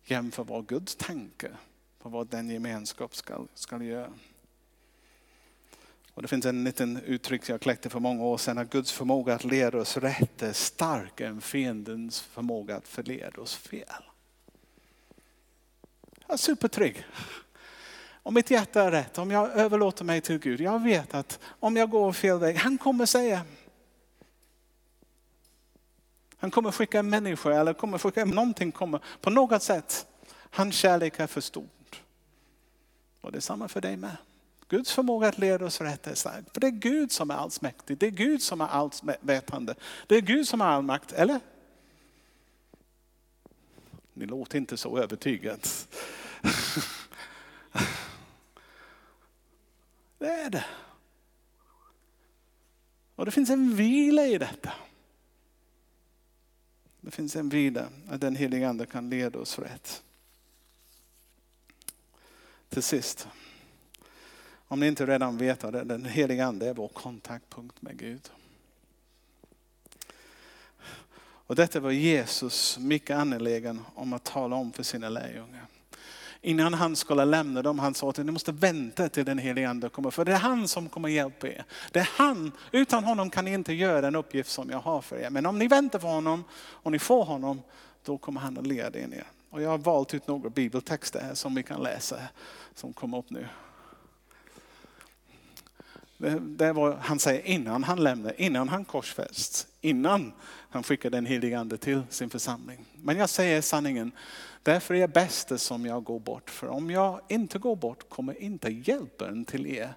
Jämför 0.06 0.44
vad 0.44 0.68
Guds 0.68 0.96
tanke 0.96 1.52
på 2.00 2.10
vad 2.10 2.28
den 2.28 2.50
gemenskap 2.50 3.16
ska, 3.16 3.46
ska 3.54 3.84
göra. 3.84 4.14
Och 6.14 6.22
det 6.22 6.28
finns 6.28 6.46
en 6.46 6.64
liten 6.64 6.98
uttryck 6.98 7.50
jag 7.50 7.62
kläckte 7.62 7.90
för 7.90 8.00
många 8.00 8.24
år 8.24 8.38
sedan, 8.38 8.58
att 8.58 8.70
Guds 8.70 8.92
förmåga 8.92 9.36
att 9.36 9.44
leda 9.44 9.78
oss 9.78 9.98
rätt 9.98 10.42
är 10.42 10.54
starkare 10.54 11.28
än 11.28 11.42
fiendens 11.42 12.22
förmåga 12.22 12.76
att 12.76 12.88
förleda 12.88 13.42
oss 13.42 13.56
fel. 13.56 14.04
Jag 16.28 16.34
är 16.34 16.38
supertrygg. 16.38 17.06
Om 18.24 18.34
mitt 18.34 18.52
hjärta 18.52 18.84
är 18.84 18.92
rätt, 18.92 19.18
om 19.18 19.32
jag 19.32 19.52
överlåter 19.52 20.06
mig 20.06 20.22
till 20.22 20.40
Gud, 20.40 20.62
jag 20.62 20.84
vet 20.84 21.14
att 21.14 21.40
om 21.44 21.78
jag 21.78 21.90
går 21.90 22.14
fel 22.14 22.40
väg, 22.40 22.56
han 22.56 22.78
kommer 22.78 23.06
säga. 23.06 23.42
Han 26.46 26.52
kommer 26.52 26.72
skicka 26.72 27.00
en 27.00 27.10
människa 27.10 27.54
eller 27.54 27.74
kommer 27.74 27.98
skicka 27.98 28.26
någonting, 28.26 28.72
kommer, 28.72 29.00
på 29.22 29.30
något 29.30 29.64
sätt. 29.64 30.08
Hans 30.50 30.76
kärlek 30.76 31.20
är 31.20 31.28
för 31.28 31.42
stor. 31.42 31.68
Och 33.22 33.32
det 33.32 33.38
är 33.38 33.42
samma 33.42 33.68
för 33.68 33.82
dig 33.82 33.98
med. 33.98 34.18
Guds 34.68 34.94
förmåga 34.94 35.28
att 35.28 35.38
leda 35.38 35.66
oss 35.66 35.82
rätt 35.82 36.08
är 36.08 36.14
stark. 36.14 36.46
För 36.54 36.62
det 36.62 36.68
är 36.68 36.72
Gud 36.72 37.12
som 37.12 37.32
är 37.32 37.36
allsmäktig. 37.36 37.98
Det 37.98 38.06
är 38.06 38.12
Gud 38.12 38.42
som 38.42 38.62
är 38.62 38.68
allvetande. 38.68 39.76
Det 40.08 40.16
är 40.16 40.22
Gud 40.22 40.48
som 40.48 40.62
har 40.62 40.68
all 40.68 40.84
makt, 40.84 41.12
eller? 41.12 41.40
Ni 44.14 44.26
låter 44.26 44.58
inte 44.58 44.78
så 44.78 44.98
övertygade. 44.98 45.60
Det 50.18 50.28
är 50.28 50.50
det. 50.50 50.66
Och 53.16 53.26
det 53.26 53.32
finns 53.32 53.50
en 53.50 53.76
vila 53.76 54.26
i 54.26 54.38
detta. 54.38 54.74
Det 57.06 57.12
finns 57.12 57.36
en 57.36 57.50
vila 57.50 57.90
att 58.10 58.22
den 58.22 58.36
heliga 58.36 58.70
ande 58.70 58.86
kan 58.86 59.10
leda 59.10 59.40
oss 59.40 59.60
rätt 59.60 60.04
till 62.70 62.84
sist. 62.84 63.28
Om 64.68 64.80
ni 64.80 64.88
inte 64.88 65.06
redan 65.06 65.38
vet 65.38 65.60
det, 65.60 65.84
den 65.84 66.06
heliga 66.06 66.46
ande 66.46 66.70
är 66.70 66.74
vår 66.74 66.88
kontaktpunkt 66.88 67.82
med 67.82 67.98
Gud. 67.98 68.32
Och 71.18 71.56
detta 71.56 71.80
var 71.80 71.92
Jesus 71.92 72.78
mycket 72.78 73.18
angelägen 73.18 73.82
om 73.96 74.14
att 74.14 74.24
tala 74.24 74.56
om 74.56 74.74
för 74.74 74.84
sina 74.84 75.10
lärjungar. 75.10 75.66
Innan 76.46 76.74
han 76.74 76.96
skulle 76.96 77.26
lämna 77.26 77.62
dem, 77.62 77.80
han 77.80 77.94
sa 77.94 78.10
att 78.10 78.18
ni 78.18 78.32
måste 78.32 78.52
vänta 78.52 79.10
till 79.10 79.26
den 79.26 79.38
helige 79.38 79.70
ande 79.70 79.90
kommer. 79.90 80.12
För 80.12 80.26
det 80.26 80.32
är 80.32 80.38
han 80.38 80.68
som 80.68 80.90
kommer 80.90 81.10
hjälpa 81.10 81.48
er. 81.48 81.66
Det 81.92 82.00
är 82.00 82.10
han, 82.16 82.52
utan 82.72 83.04
honom 83.04 83.30
kan 83.30 83.46
ni 83.46 83.54
inte 83.54 83.74
göra 83.74 84.02
den 84.02 84.16
uppgift 84.16 84.50
som 84.50 84.70
jag 84.70 84.80
har 84.80 85.02
för 85.02 85.18
er. 85.18 85.30
Men 85.30 85.46
om 85.46 85.60
ni 85.60 85.68
väntar 85.68 86.00
på 86.00 86.08
honom 86.08 86.44
och 86.54 86.92
ni 86.92 87.00
får 87.00 87.26
honom, 87.26 87.62
då 88.04 88.18
kommer 88.18 88.42
han 88.42 88.58
att 88.58 88.68
leda 88.68 89.00
er 89.00 89.08
ner. 89.08 89.24
Och 89.50 89.62
jag 89.62 89.70
har 89.70 89.78
valt 89.78 90.14
ut 90.14 90.28
några 90.28 90.50
bibeltexter 90.50 91.22
här 91.22 91.34
som 91.34 91.56
vi 91.56 91.64
kan 91.64 91.84
läsa, 91.84 92.18
som 92.76 92.94
kommer 92.94 93.18
upp 93.18 93.30
nu. 93.30 93.48
Det, 96.18 96.40
det 96.40 96.74
var, 96.74 96.98
han 97.02 97.20
säger 97.20 97.46
innan 97.46 97.84
han 97.84 98.04
lämnade, 98.04 98.44
innan 98.44 98.70
han 98.70 98.86
korsfästs, 98.86 99.68
innan 99.82 100.34
han 100.70 100.84
skickade 100.84 101.18
den 101.18 101.26
helige 101.26 101.60
ande 101.60 101.78
till 101.78 102.02
sin 102.10 102.30
församling. 102.30 102.86
Men 102.96 103.18
jag 103.18 103.30
säger 103.30 103.62
sanningen, 103.62 104.12
därför 104.66 104.94
är 104.94 105.00
det 105.00 105.08
bäst 105.08 105.60
som 105.60 105.86
jag 105.86 106.04
går 106.04 106.20
bort. 106.20 106.50
För 106.50 106.68
om 106.68 106.92
jag 106.92 107.22
inte 107.30 107.60
går 107.60 107.76
bort 107.76 108.10
kommer 108.10 108.42
inte 108.42 108.70
hjälpen 108.70 109.46
till 109.46 109.68
er. 109.68 109.94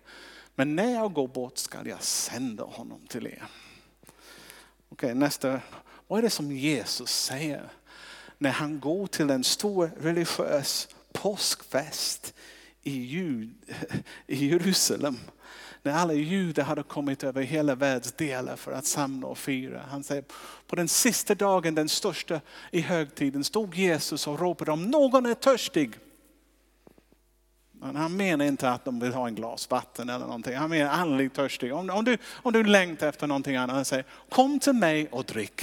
Men 0.55 0.77
när 0.77 0.95
jag 0.95 1.13
går 1.13 1.29
bort 1.29 1.59
ska 1.59 1.89
jag 1.89 2.03
sända 2.03 2.65
honom 2.65 3.07
till 3.09 3.27
er. 3.27 3.43
Okej, 4.89 5.15
nästa. 5.15 5.61
Vad 6.07 6.19
är 6.19 6.23
det 6.23 6.31
som 6.31 6.53
Jesus 6.53 7.11
säger? 7.11 7.71
när 8.39 8.51
han 8.51 8.81
går 8.81 9.07
till 9.07 9.31
en 9.31 9.45
stor 9.45 9.91
religiös 10.01 10.89
påskfest 11.13 12.35
i, 12.83 13.51
Jerusalem. 14.27 15.17
När 15.89 15.95
alla 15.95 16.13
judar 16.13 16.65
hade 16.65 16.83
kommit 16.83 17.25
över 17.25 17.43
hela 17.43 17.75
världsdelen 17.75 18.57
för 18.57 18.73
att 18.73 18.87
samla 18.87 19.27
och 19.27 19.39
fira. 19.39 19.83
Han 19.91 20.05
säger, 20.05 20.25
på 20.67 20.77
den 20.77 20.89
sista 20.89 21.35
dagen, 21.35 21.75
den 21.75 21.89
största 21.89 22.41
i 22.71 22.81
högtiden, 22.81 23.45
stod 23.45 23.75
Jesus 23.75 24.27
och 24.27 24.41
ropade 24.41 24.73
om 24.73 24.85
någon 24.85 25.27
är 25.27 25.35
törstig. 25.35 25.93
Men 27.73 27.97
han 27.97 28.17
menar 28.17 28.45
inte 28.45 28.71
att 28.71 28.85
de 28.85 29.01
vill 29.01 29.13
ha 29.13 29.27
en 29.29 29.35
glas 29.35 29.71
vatten 29.71 30.09
eller 30.09 30.27
någonting. 30.27 30.57
Han 30.57 30.71
menar 30.71 30.91
andligt 30.91 31.35
törstig. 31.35 31.75
Om, 31.75 31.91
om, 31.91 32.05
du, 32.05 32.19
om 32.43 32.53
du 32.53 32.65
längtar 32.65 33.09
efter 33.09 33.27
någonting 33.27 33.57
annat, 33.57 33.77
han 33.77 33.85
säger 33.85 34.05
kom 34.29 34.61
till 34.61 34.73
mig 34.73 35.09
och 35.11 35.25
drick. 35.25 35.63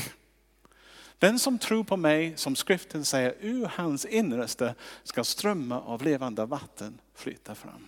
Den 1.19 1.39
som 1.39 1.57
tror 1.57 1.83
på 1.83 1.97
mig, 1.97 2.33
som 2.35 2.55
skriften 2.55 3.05
säger, 3.05 3.35
ur 3.39 3.71
hans 3.75 4.05
innersta 4.05 4.73
ska 5.03 5.23
strömmar 5.23 5.81
av 5.85 6.03
levande 6.03 6.45
vatten 6.45 6.99
flyta 7.15 7.55
fram. 7.55 7.87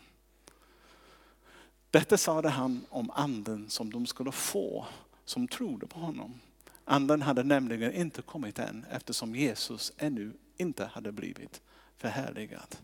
Detta 1.97 2.17
sade 2.17 2.49
han 2.49 2.85
om 2.89 3.11
anden 3.11 3.69
som 3.69 3.91
de 3.91 4.05
skulle 4.05 4.31
få 4.31 4.85
som 5.25 5.47
trodde 5.47 5.87
på 5.87 5.99
honom. 5.99 6.39
Anden 6.85 7.21
hade 7.21 7.43
nämligen 7.43 7.93
inte 7.93 8.21
kommit 8.21 8.59
än 8.59 8.85
eftersom 8.91 9.35
Jesus 9.35 9.93
ännu 9.97 10.33
inte 10.57 10.85
hade 10.85 11.11
blivit 11.11 11.61
förhärligad. 11.97 12.75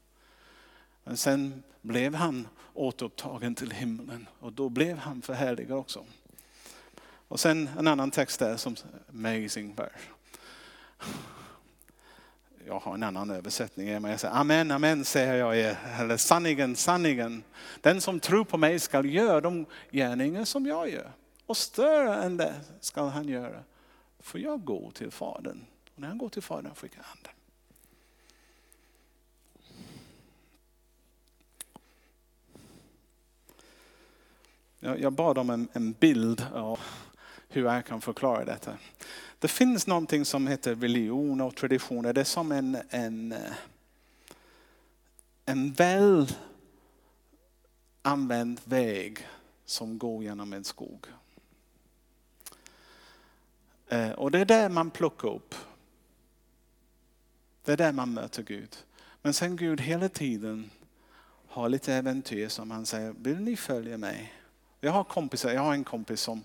Men 1.04 1.18
sen 1.18 1.64
blev 1.82 2.16
han 2.16 2.48
återupptagen 2.74 3.56
till 3.56 3.72
himlen 3.72 4.28
och 4.40 4.54
då 4.54 4.70
blev 4.70 4.98
han 4.98 5.22
förhärligad 5.22 5.78
också. 5.78 6.06
Och 7.28 7.40
sen 7.40 7.70
en 7.78 7.88
annan 7.88 8.12
text 8.12 8.40
där 8.40 8.58
som 8.58 8.76
amazing 9.10 9.76
verse 9.76 10.10
jag 12.68 12.80
har 12.80 12.94
en 12.94 13.04
annan 13.04 13.30
översättning, 13.30 14.02
men 14.02 14.12
jag 14.12 14.20
säger 14.20 14.34
amen, 14.34 14.72
amen 14.72 15.06
säger 15.06 15.34
jag 15.34 15.58
er. 15.58 15.78
Eller 16.00 16.18
sanningen, 16.18 16.76
sanningen. 16.76 17.44
Den 17.82 18.02
som 18.02 18.20
tror 18.20 18.44
på 18.44 18.58
mig 18.58 18.80
skall 18.80 19.06
göra 19.06 19.42
de 19.42 19.66
gärningar 19.92 20.46
som 20.46 20.66
jag 20.66 20.90
gör. 20.90 21.12
Och 21.46 21.58
större 21.58 22.24
än 22.24 22.38
det 22.38 22.54
skall 22.80 23.10
han 23.10 23.28
göra. 23.28 23.64
för 24.20 24.40
jag 24.40 24.64
går 24.64 24.92
till 24.92 25.12
Fadern. 25.12 25.66
Och 25.96 26.02
när 26.02 26.08
han 26.08 26.18
går 26.18 26.30
till 26.30 26.42
Fadern 26.42 26.76
skickar 26.76 27.02
han 27.04 27.18
den. 27.24 27.34
Jag 35.02 35.14
bad 35.14 35.38
om 35.38 35.68
en 35.74 35.92
bild 35.92 36.46
av 36.54 36.80
hur 37.50 37.66
jag 37.66 37.86
kan 37.86 38.02
förklara 38.02 38.46
detta. 38.46 38.78
Det 39.44 39.50
finns 39.50 39.88
någonting 39.88 40.26
som 40.26 40.48
heter 40.48 40.76
religion 40.76 41.42
och 41.42 41.56
traditioner. 41.56 42.14
Det 42.14 42.22
är 42.22 42.26
som 42.26 42.52
en, 42.52 42.78
en, 42.90 43.32
eh, 43.32 43.54
en 45.46 45.74
väl 45.74 46.34
använd 48.02 48.62
väg 48.64 49.28
som 49.66 49.98
går 49.98 50.24
genom 50.24 50.54
en 50.54 50.64
skog. 50.64 51.06
Eh, 53.88 54.12
och 54.12 54.32
det 54.32 54.40
är 54.40 54.46
där 54.46 54.70
man 54.70 54.92
plockar 54.92 55.34
upp. 55.34 55.56
Det 57.66 57.72
är 57.72 57.78
där 57.78 57.92
man 57.92 58.14
möter 58.14 58.44
Gud. 58.44 58.76
Men 59.22 59.34
sen 59.34 59.56
Gud 59.56 59.82
hela 59.82 60.10
tiden 60.10 60.70
har 61.48 61.70
lite 61.70 61.94
äventyr 61.94 62.48
som 62.48 62.72
han 62.72 62.86
säger, 62.86 63.16
vill 63.18 63.40
ni 63.40 63.56
följa 63.56 63.98
mig? 63.98 64.34
Jag 64.80 64.92
har, 64.92 65.04
kompisar, 65.04 65.52
jag 65.52 65.62
har 65.62 65.74
en 65.74 65.84
kompis 65.84 66.22
som, 66.22 66.44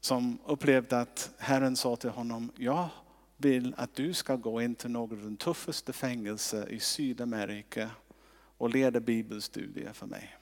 som 0.00 0.38
upplevde 0.46 1.00
att 1.00 1.30
Herren 1.38 1.76
sa 1.76 1.96
till 1.96 2.10
honom, 2.10 2.52
jag 2.56 2.88
vill 3.36 3.74
att 3.76 3.94
du 3.94 4.14
ska 4.14 4.36
gå 4.36 4.62
in 4.62 4.74
till 4.74 4.90
något 4.90 5.12
av 5.12 5.24
de 5.24 5.36
tuffaste 5.36 5.92
fängelser 5.92 6.68
i 6.72 6.80
Sydamerika 6.80 7.90
och 8.58 8.70
leda 8.70 9.00
bibelstudier 9.00 9.92
för 9.92 10.06
mig. 10.06 10.36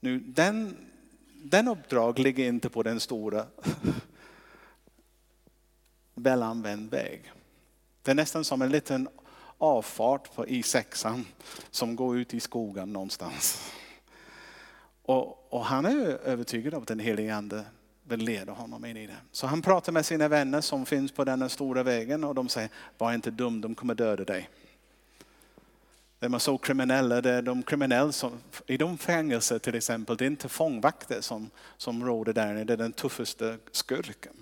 Nu, 0.00 0.18
den, 0.18 0.76
den 1.42 1.68
uppdrag 1.68 2.18
ligger 2.18 2.48
inte 2.48 2.68
på 2.68 2.82
den 2.82 3.00
stora 3.00 3.46
välanvänd 6.14 6.90
väg. 6.90 7.32
Det 8.02 8.10
är 8.10 8.14
nästan 8.14 8.44
som 8.44 8.62
en 8.62 8.70
liten 8.70 9.08
avfart 9.58 10.34
på 10.34 10.46
I6 10.46 11.24
som 11.70 11.96
går 11.96 12.18
ut 12.18 12.34
i 12.34 12.40
skogen 12.40 12.92
någonstans. 12.92 13.72
Och, 15.04 15.52
och 15.52 15.64
han 15.64 15.84
är 15.84 16.06
övertygad 16.06 16.74
om 16.74 16.82
att 16.82 16.88
den 16.88 16.98
helige 16.98 17.34
ande 17.34 17.64
vill 18.04 18.20
leda 18.20 18.52
honom 18.52 18.84
in 18.84 18.96
i 18.96 19.06
det. 19.06 19.16
Så 19.32 19.46
han 19.46 19.62
pratar 19.62 19.92
med 19.92 20.06
sina 20.06 20.28
vänner 20.28 20.60
som 20.60 20.86
finns 20.86 21.12
på 21.12 21.24
den 21.24 21.50
stora 21.50 21.82
vägen 21.82 22.24
och 22.24 22.34
de 22.34 22.48
säger, 22.48 22.70
var 22.98 23.14
inte 23.14 23.30
dum, 23.30 23.60
de 23.60 23.74
kommer 23.74 23.94
döda 23.94 24.24
dig. 24.24 24.50
De 26.18 26.34
är 26.34 26.38
så 26.38 26.58
kriminella, 26.58 27.20
det 27.20 27.30
är 27.30 27.42
de 27.42 27.62
kriminella 27.62 28.12
som, 28.12 28.32
i 28.66 28.76
de 28.76 28.98
fängelser 28.98 29.58
till 29.58 29.74
exempel, 29.74 30.16
det 30.16 30.24
är 30.24 30.26
inte 30.26 30.48
fångvakter 30.48 31.20
som, 31.20 31.50
som 31.76 32.04
råder 32.04 32.32
där, 32.32 32.64
det 32.64 32.72
är 32.72 32.76
den 32.76 32.92
tuffaste 32.92 33.58
skurken. 33.72 34.32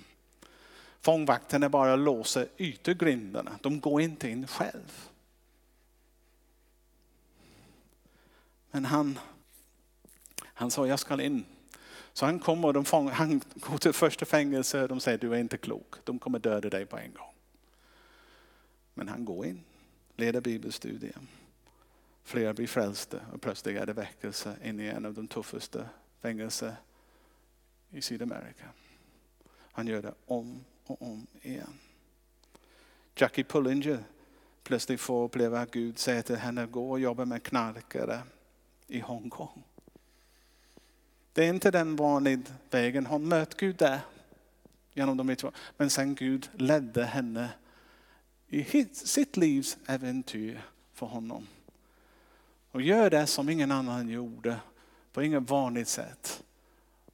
Fångvakterna 1.01 1.68
bara 1.68 1.96
låser 1.96 2.48
yttergrindarna, 2.57 3.53
de 3.61 3.81
går 3.81 4.01
inte 4.01 4.29
in 4.29 4.46
själv. 4.46 5.09
Men 8.70 8.85
han 8.85 9.18
han 10.55 10.71
sa, 10.71 10.87
jag 10.87 10.99
ska 10.99 11.23
in. 11.23 11.45
Så 12.12 12.27
han 12.27 12.38
kommer 12.38 12.69
och 12.69 12.75
de 12.75 12.85
fång, 12.85 13.09
han 13.09 13.41
går 13.55 13.79
till 13.79 13.93
första 13.93 14.25
fängelse 14.25 14.83
och 14.83 14.88
de 14.88 15.01
säger, 15.01 15.19
du 15.19 15.35
är 15.35 15.38
inte 15.38 15.57
klok. 15.57 15.95
De 16.05 16.19
kommer 16.19 16.38
döda 16.38 16.71
dig 16.71 16.87
på 16.87 16.99
en 16.99 17.12
gång. 17.12 17.35
Men 18.95 19.09
han 19.09 19.25
går 19.25 19.47
in, 19.47 19.65
leder 20.17 20.41
bibelstudier. 20.41 21.17
Flera 22.25 22.55
blir 22.55 22.67
frälsta 22.67 23.21
och 23.33 23.41
plötsligt 23.41 23.77
är 23.77 23.87
det 23.87 23.93
väckelse 23.93 24.57
in 24.65 24.81
i 24.81 24.87
en 24.87 25.07
av 25.07 25.15
de 25.15 25.29
tuffaste 25.29 25.88
fängelser 26.21 26.75
i 27.91 28.03
Sydamerika. 28.03 28.65
Han 29.73 29.87
gör 29.87 30.03
det 30.03 30.15
om 30.27 30.65
och 30.87 31.03
om 31.03 31.27
igen. 31.43 31.79
Jackie 33.17 33.45
Pullinger 33.45 34.05
plötsligt 34.62 35.01
får 35.01 35.25
uppleva 35.25 35.61
att 35.61 35.71
Gud 35.71 35.99
säger 35.99 36.23
till 36.23 36.37
henne, 36.37 36.67
gå 36.67 36.91
och 36.91 37.01
jobba 37.01 37.25
med 37.25 37.43
knarkare 37.43 38.23
i 38.87 39.01
Hongkong. 39.01 39.65
Det 41.33 41.45
är 41.45 41.49
inte 41.49 41.71
den 41.71 41.97
vanliga 41.97 42.42
vägen. 42.71 43.07
Hon 43.07 43.29
mötte 43.29 43.57
Gud 43.59 43.77
där. 43.77 44.01
Genom 44.95 45.16
de 45.16 45.31
ritualer. 45.31 45.59
Men 45.77 45.90
sen 45.90 46.14
Gud 46.14 46.51
ledde 46.55 47.05
henne 47.05 47.51
i 48.49 48.87
sitt 48.92 49.37
livs 49.37 49.77
äventyr 49.87 50.62
för 50.92 51.07
honom. 51.07 51.47
Och 52.71 52.83
gör 52.83 53.11
det 53.11 53.27
som 53.27 53.49
ingen 53.49 53.71
annan 53.71 54.09
gjorde 54.09 54.61
på 55.12 55.23
inget 55.23 55.51
vanligt 55.51 55.88
sätt. 55.88 56.42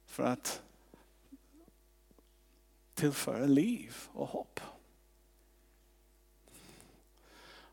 För 0.05 0.23
att 0.23 0.61
tillföra 2.93 3.45
liv 3.45 3.95
och 4.11 4.27
hopp. 4.27 4.59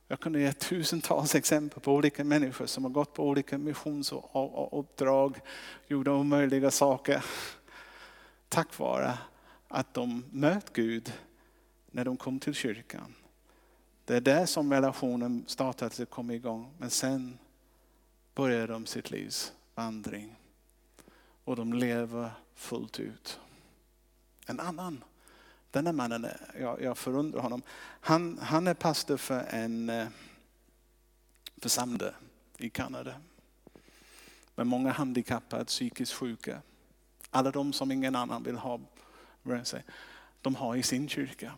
Jag 0.09 0.21
kunde 0.21 0.40
ge 0.40 0.53
tusentals 0.53 1.35
exempel 1.35 1.81
på 1.81 1.92
olika 1.92 2.25
människor 2.25 2.66
som 2.66 2.85
har 2.85 2.90
gått 2.90 3.14
på 3.14 3.29
olika 3.29 3.59
missionsuppdrag, 3.59 5.40
gjort 5.87 6.09
omöjliga 6.09 6.71
saker. 6.71 7.25
Tack 8.49 8.79
vare 8.79 9.19
att 9.69 9.95
de 9.95 10.25
möt 10.31 10.73
Gud 10.73 11.12
när 11.90 12.05
de 12.05 12.16
kom 12.16 12.40
till 12.40 12.55
kyrkan. 12.55 13.14
Det 14.05 14.16
är 14.16 14.21
där 14.21 14.47
som 14.47 14.73
relationen 14.73 15.45
startade 15.47 16.03
och 16.03 16.11
kom 16.11 16.31
igång. 16.31 16.71
Men 16.79 16.90
sen 16.90 17.38
började 18.35 18.66
de 18.66 18.87
sitt 18.87 19.11
livs 19.11 19.53
vandring. 19.75 20.37
Och 21.45 21.57
de 21.57 21.73
lever 21.73 22.31
fullt 22.55 23.01
ut. 23.01 23.40
En 24.47 24.61
annan 24.61 25.05
den 25.71 25.87
här 25.87 25.93
mannen, 25.93 26.25
eh, 26.25 26.61
jag, 26.61 26.83
jag 26.83 26.99
förundrar 26.99 27.41
honom. 27.41 27.63
Han, 28.01 28.39
han 28.39 28.67
är 28.67 28.75
pastor 28.75 29.17
för 29.17 29.41
en 29.51 29.91
eh, 29.91 30.09
församling 31.57 32.13
i 32.59 32.71
Kanada. 32.71 33.15
Med 34.55 34.67
många 34.67 34.93
handikappade, 34.93 35.65
psykiskt 35.65 36.13
sjuka. 36.13 36.63
Alla 37.31 37.51
de 37.51 37.73
som 37.73 37.93
ingen 37.93 38.17
annan 38.17 38.43
vill 38.43 38.57
ha, 38.57 38.81
de 40.43 40.55
har 40.55 40.77
i 40.77 40.83
sin 40.83 41.09
kyrka. 41.09 41.53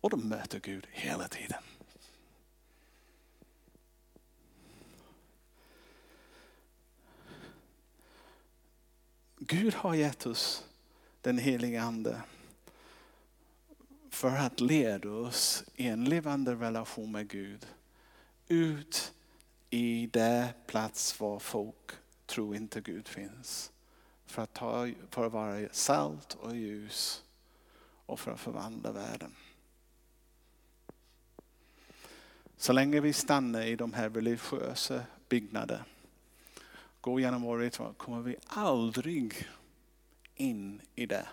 Och 0.00 0.10
de 0.10 0.28
möter 0.28 0.60
Gud 0.60 0.86
hela 0.90 1.28
tiden. 1.28 1.62
Gud 9.38 9.74
har 9.74 9.94
gett 9.94 10.26
oss 10.26 10.64
den 11.24 11.38
helige 11.38 11.82
Ande 11.82 12.22
för 14.10 14.36
att 14.36 14.60
leda 14.60 15.10
oss 15.10 15.64
i 15.74 15.88
en 15.88 16.04
levande 16.04 16.54
relation 16.54 17.12
med 17.12 17.28
Gud 17.28 17.66
ut 18.48 19.12
i 19.70 20.06
det 20.06 20.54
plats 20.66 21.20
var 21.20 21.38
folk 21.38 21.92
tror 22.26 22.56
inte 22.56 22.80
Gud 22.80 23.08
finns. 23.08 23.72
För 24.26 24.42
att, 24.42 24.52
ta, 24.52 24.90
för 25.10 25.26
att 25.26 25.32
vara 25.32 25.68
salt 25.72 26.34
och 26.34 26.56
ljus 26.56 27.22
och 28.06 28.20
för 28.20 28.30
att 28.32 28.40
förvandla 28.40 28.92
världen. 28.92 29.34
Så 32.56 32.72
länge 32.72 33.00
vi 33.00 33.12
stannar 33.12 33.62
i 33.62 33.76
de 33.76 33.92
här 33.92 34.10
religiösa 34.10 35.02
byggnaderna, 35.28 35.84
går 37.00 37.20
genom 37.20 37.42
vår 37.42 37.58
ritual, 37.58 37.94
kommer 37.94 38.20
vi 38.20 38.36
aldrig 38.46 39.48
in 40.34 40.80
i 40.94 41.06
det 41.06 41.26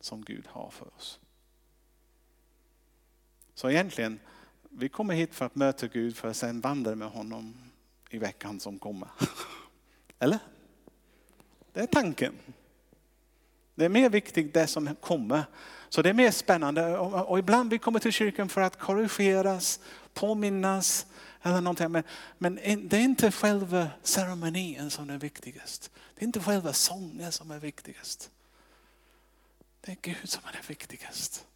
som 0.00 0.24
Gud 0.24 0.46
har 0.46 0.70
för 0.70 0.96
oss. 0.96 1.18
Så 3.54 3.70
egentligen, 3.70 4.20
vi 4.70 4.88
kommer 4.88 5.14
hit 5.14 5.34
för 5.34 5.46
att 5.46 5.54
möta 5.54 5.86
Gud 5.86 6.16
för 6.16 6.28
att 6.28 6.36
sen 6.36 6.60
vandra 6.60 6.94
med 6.94 7.08
honom 7.08 7.54
i 8.10 8.18
veckan 8.18 8.60
som 8.60 8.78
kommer. 8.78 9.08
Eller? 10.18 10.38
Det 11.72 11.80
är 11.80 11.86
tanken. 11.86 12.34
Det 13.74 13.84
är 13.84 13.88
mer 13.88 14.10
viktigt 14.10 14.54
det 14.54 14.66
som 14.66 14.94
kommer. 15.00 15.44
Så 15.88 16.02
det 16.02 16.08
är 16.08 16.14
mer 16.14 16.30
spännande. 16.30 16.98
Och 16.98 17.38
ibland 17.38 17.70
vi 17.70 17.78
kommer 17.78 17.98
till 17.98 18.12
kyrkan 18.12 18.48
för 18.48 18.60
att 18.60 18.78
korrigeras, 18.78 19.80
påminnas 20.14 21.06
eller 21.42 21.60
någonting. 21.60 21.92
Men, 21.92 22.02
men 22.38 22.54
det 22.88 22.96
är 22.96 23.00
inte 23.00 23.32
själva 23.32 23.90
ceremonin 24.02 24.90
som 24.90 25.10
är 25.10 25.18
viktigast. 25.18 25.90
Det 26.14 26.22
är 26.22 26.26
inte 26.26 26.40
själva 26.40 26.72
sången 26.72 27.32
som 27.32 27.50
är 27.50 27.58
viktigast. 27.58 28.30
Det 29.80 29.92
är 29.92 29.96
Gud 30.02 30.28
som 30.28 30.42
är 30.44 30.52
det 30.52 30.68
viktigast. 30.68 31.46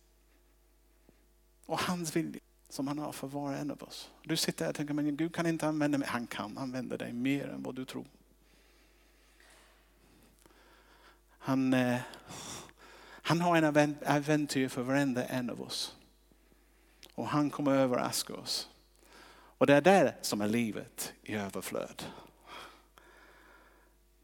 Och 1.67 1.79
hans 1.79 2.17
vilja 2.17 2.41
som 2.69 2.89
han 2.89 2.99
har 2.99 3.13
för 3.13 3.27
var 3.27 3.53
och 3.53 3.59
en 3.59 3.71
av 3.71 3.83
oss. 3.83 4.11
Du 4.23 4.37
sitter 4.37 4.65
här 4.65 4.71
och 4.71 4.77
tänker, 4.77 4.95
men 4.95 5.17
Gud 5.17 5.35
kan 5.35 5.47
inte 5.47 5.67
använda 5.67 5.99
mig. 5.99 6.09
Han 6.09 6.27
kan 6.27 6.59
använda 6.59 6.97
dig 6.97 7.13
mer 7.13 7.49
än 7.49 7.63
vad 7.63 7.75
du 7.75 7.85
tror. 7.85 8.07
Han, 11.39 11.75
eh, 11.75 12.01
han 13.23 13.41
har 13.41 13.57
en 13.57 13.97
äventyr 14.03 14.69
för 14.69 14.83
varenda 14.83 15.25
en 15.25 15.51
av 15.51 15.63
oss. 15.63 15.97
Och 17.15 17.29
han 17.29 17.51
kommer 17.51 17.73
överraska 17.73 18.35
oss. 18.35 18.69
Och 19.63 19.67
det 19.67 19.75
är 19.75 19.81
det 19.81 20.15
som 20.21 20.41
är 20.41 20.49
livet 20.49 21.13
i 21.23 21.35
överflöd. 21.35 22.03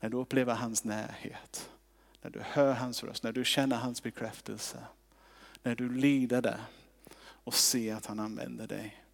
När 0.01 0.09
du 0.09 0.16
upplever 0.16 0.55
hans 0.55 0.84
närhet. 0.84 1.70
när 2.22 2.30
du 2.30 2.41
hör 2.41 2.74
hans 2.74 3.05
röst, 3.05 3.22
när 3.22 3.32
du 3.32 3.45
känner 3.45 3.76
hans 3.76 4.03
bekräftelse, 4.03 4.78
när 5.62 5.74
du 5.74 5.89
lider 5.89 6.43
där 6.43 6.61
och 7.20 7.55
ser 7.55 7.95
att 7.95 8.07
han 8.07 8.20
använder 8.20 8.66
dig 8.66 9.05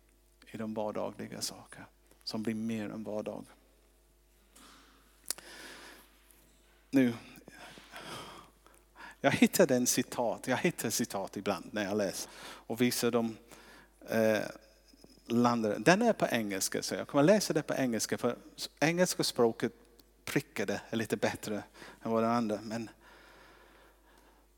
i 0.51 0.57
de 0.57 0.75
vardagliga 0.75 1.41
saker 1.41 1.87
som 2.23 2.43
blir 2.43 2.55
mer 2.55 2.91
än 2.91 3.05
vardag. 3.05 3.45
Nu, 6.91 7.15
jag 9.21 9.31
hittade 9.31 9.77
en 9.77 9.87
citat, 9.87 10.47
jag 10.47 10.57
hittar 10.57 10.91
citat 10.91 11.37
ibland 11.37 11.69
när 11.71 11.85
jag 11.85 11.97
läser 11.97 12.31
och 12.43 12.81
visar 12.81 13.11
dem 13.11 13.37
eh, 14.09 14.43
Den 15.27 16.03
är 16.03 16.13
på 16.13 16.27
engelska 16.27 16.83
så 16.83 16.95
jag 16.95 17.09
kommer 17.09 17.25
läsa 17.25 17.53
det 17.53 17.63
på 17.63 17.75
engelska 17.75 18.19
för 18.19 18.37
engelska 18.81 19.25
språket 19.25 19.73
prickade 20.25 20.81
lite 20.91 21.17
bättre 21.17 21.63
än 22.03 22.11
vad 22.11 22.23
det 22.23 22.31
andra. 22.31 22.59
Men 22.63 22.91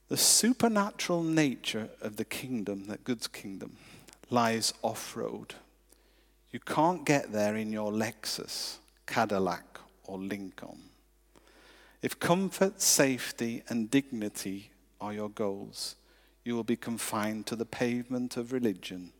the 0.08 0.16
supernatural 0.16 1.24
nature 1.24 1.88
of 2.00 2.16
the 2.16 2.24
kingdom, 2.24 2.86
that 2.86 3.04
God's 3.04 3.28
kingdom, 3.28 3.76
lies 4.28 4.74
off-road. 4.80 5.54
You 6.50 6.60
can't 6.60 7.06
get 7.06 7.32
there 7.32 7.60
in 7.60 7.72
your 7.72 7.92
Lexus, 7.92 8.78
Cadillac 9.04 9.78
or 10.04 10.18
Lincoln. 10.18 10.90
If 12.00 12.18
comfort, 12.18 12.80
safety 12.80 13.62
and 13.68 13.90
dignity 13.90 14.70
are 15.00 15.12
your 15.12 15.28
goals, 15.28 15.96
you 16.44 16.54
will 16.54 16.64
be 16.64 16.76
confined 16.76 17.46
to 17.46 17.56
the 17.56 17.64
pavement 17.64 18.36
of 18.36 18.52
religion 18.52 19.12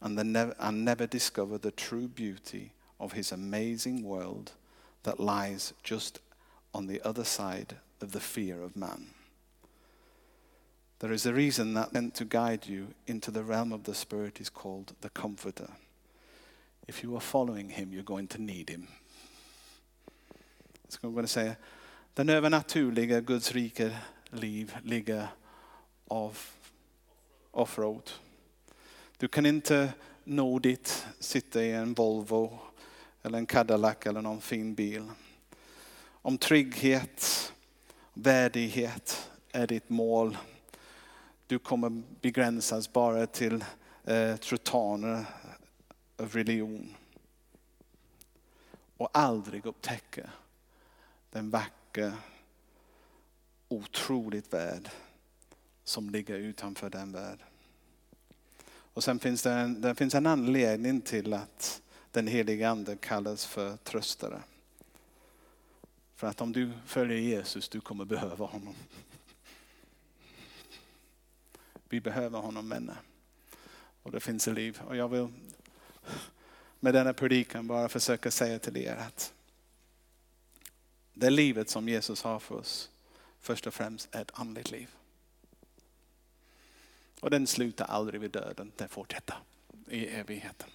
and, 0.00 0.16
never, 0.16 0.54
and 0.58 0.84
never 0.84 1.06
discover 1.06 1.58
the 1.58 1.70
true 1.70 2.08
beauty 2.08 2.72
of 2.98 3.12
his 3.12 3.32
amazing 3.32 4.02
world 4.02 4.52
that 5.02 5.20
lies 5.20 5.72
just 5.82 6.20
on 6.74 6.86
the 6.86 7.00
other 7.02 7.24
side 7.24 7.76
of 8.00 8.12
the 8.12 8.20
fear 8.20 8.62
of 8.62 8.76
man. 8.76 9.06
There 11.00 11.12
is 11.12 11.24
a 11.24 11.32
reason 11.32 11.74
that 11.74 11.94
meant 11.94 12.14
to 12.16 12.24
guide 12.24 12.66
you 12.66 12.88
into 13.06 13.30
the 13.30 13.42
realm 13.42 13.72
of 13.72 13.84
the 13.84 13.94
Spirit 13.94 14.40
is 14.40 14.50
called 14.50 14.92
the 15.00 15.08
Comforter. 15.08 15.70
If 16.86 17.02
you 17.02 17.16
are 17.16 17.20
following 17.20 17.70
him, 17.70 17.92
you're 17.92 18.02
going 18.02 18.28
to 18.28 18.42
need 18.42 18.68
him. 18.68 18.88
Så 20.88 20.98
going 21.02 21.26
to 21.26 21.28
säga, 21.28 21.56
den 22.14 22.28
övernaturliga 22.28 23.20
Guds 23.20 23.52
rike 23.52 23.96
liv 24.30 24.76
ligger 24.82 25.28
av 26.08 26.38
offroad. 27.50 28.10
Du 29.20 29.28
kan 29.28 29.46
inte 29.46 29.92
nå 30.24 30.58
dit, 30.58 31.06
sitta 31.18 31.62
i 31.62 31.72
en 31.72 31.94
Volvo 31.94 32.58
eller 33.22 33.38
en 33.38 33.46
Cadillac 33.46 33.96
eller 34.06 34.22
någon 34.22 34.40
fin 34.40 34.74
bil. 34.74 35.10
Om 36.02 36.38
trygghet, 36.38 37.52
värdighet 38.14 39.30
är 39.52 39.66
ditt 39.66 39.88
mål. 39.88 40.38
Du 41.46 41.58
kommer 41.58 42.02
begränsas 42.20 42.92
bara 42.92 43.26
till 43.26 43.64
eh, 44.04 44.36
trutaner 44.36 45.24
av 46.16 46.28
religion. 46.28 46.96
Och 48.96 49.10
aldrig 49.12 49.66
upptäcka 49.66 50.30
den 51.30 51.50
vackra, 51.50 52.12
otroligt 53.68 54.52
värld 54.52 54.90
som 55.84 56.10
ligger 56.10 56.36
utanför 56.36 56.90
den 56.90 57.12
världen. 57.12 57.49
Och 58.94 59.04
sen 59.04 59.18
finns 59.18 59.42
det 59.42 59.52
en, 59.52 59.80
det 59.80 59.94
finns 59.94 60.14
en 60.14 60.26
anledning 60.26 61.00
till 61.00 61.32
att 61.32 61.82
den 62.10 62.26
helige 62.26 62.70
ande 62.70 62.96
kallas 62.96 63.46
för 63.46 63.76
tröstare. 63.76 64.42
För 66.16 66.26
att 66.26 66.40
om 66.40 66.52
du 66.52 66.72
följer 66.86 67.18
Jesus, 67.18 67.68
du 67.68 67.80
kommer 67.80 68.04
behöva 68.04 68.46
honom. 68.46 68.74
Vi 71.88 72.00
behöver 72.00 72.38
honom 72.38 72.68
vänner. 72.68 72.96
Och 74.02 74.10
det 74.10 74.20
finns 74.20 74.48
ett 74.48 74.54
liv. 74.54 74.80
Och 74.86 74.96
jag 74.96 75.08
vill 75.08 75.28
med 76.80 76.94
denna 76.94 77.12
predikan 77.12 77.66
bara 77.66 77.88
försöka 77.88 78.30
säga 78.30 78.58
till 78.58 78.76
er 78.76 78.96
att 78.96 79.32
det 81.14 81.30
livet 81.30 81.70
som 81.70 81.88
Jesus 81.88 82.22
har 82.22 82.38
för 82.38 82.54
oss 82.54 82.90
först 83.40 83.66
och 83.66 83.74
främst 83.74 84.08
är 84.12 84.22
ett 84.22 84.30
andligt 84.34 84.70
liv. 84.70 84.88
Och 87.20 87.30
den 87.30 87.46
slutar 87.46 87.84
aldrig 87.84 88.20
vid 88.20 88.30
döden, 88.30 88.72
den 88.76 88.88
fortsätter 88.88 89.36
i 89.88 90.06
evigheten. 90.06 90.68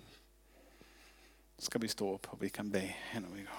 Ska 1.58 1.80
vi 1.80 1.88
stå 1.88 2.16
upp 2.16 2.34
och 2.34 2.44
vi 2.44 2.50
kan 2.50 2.70
be 2.70 2.96
innan 3.16 3.36
vi 3.36 3.42
går. 3.42 3.52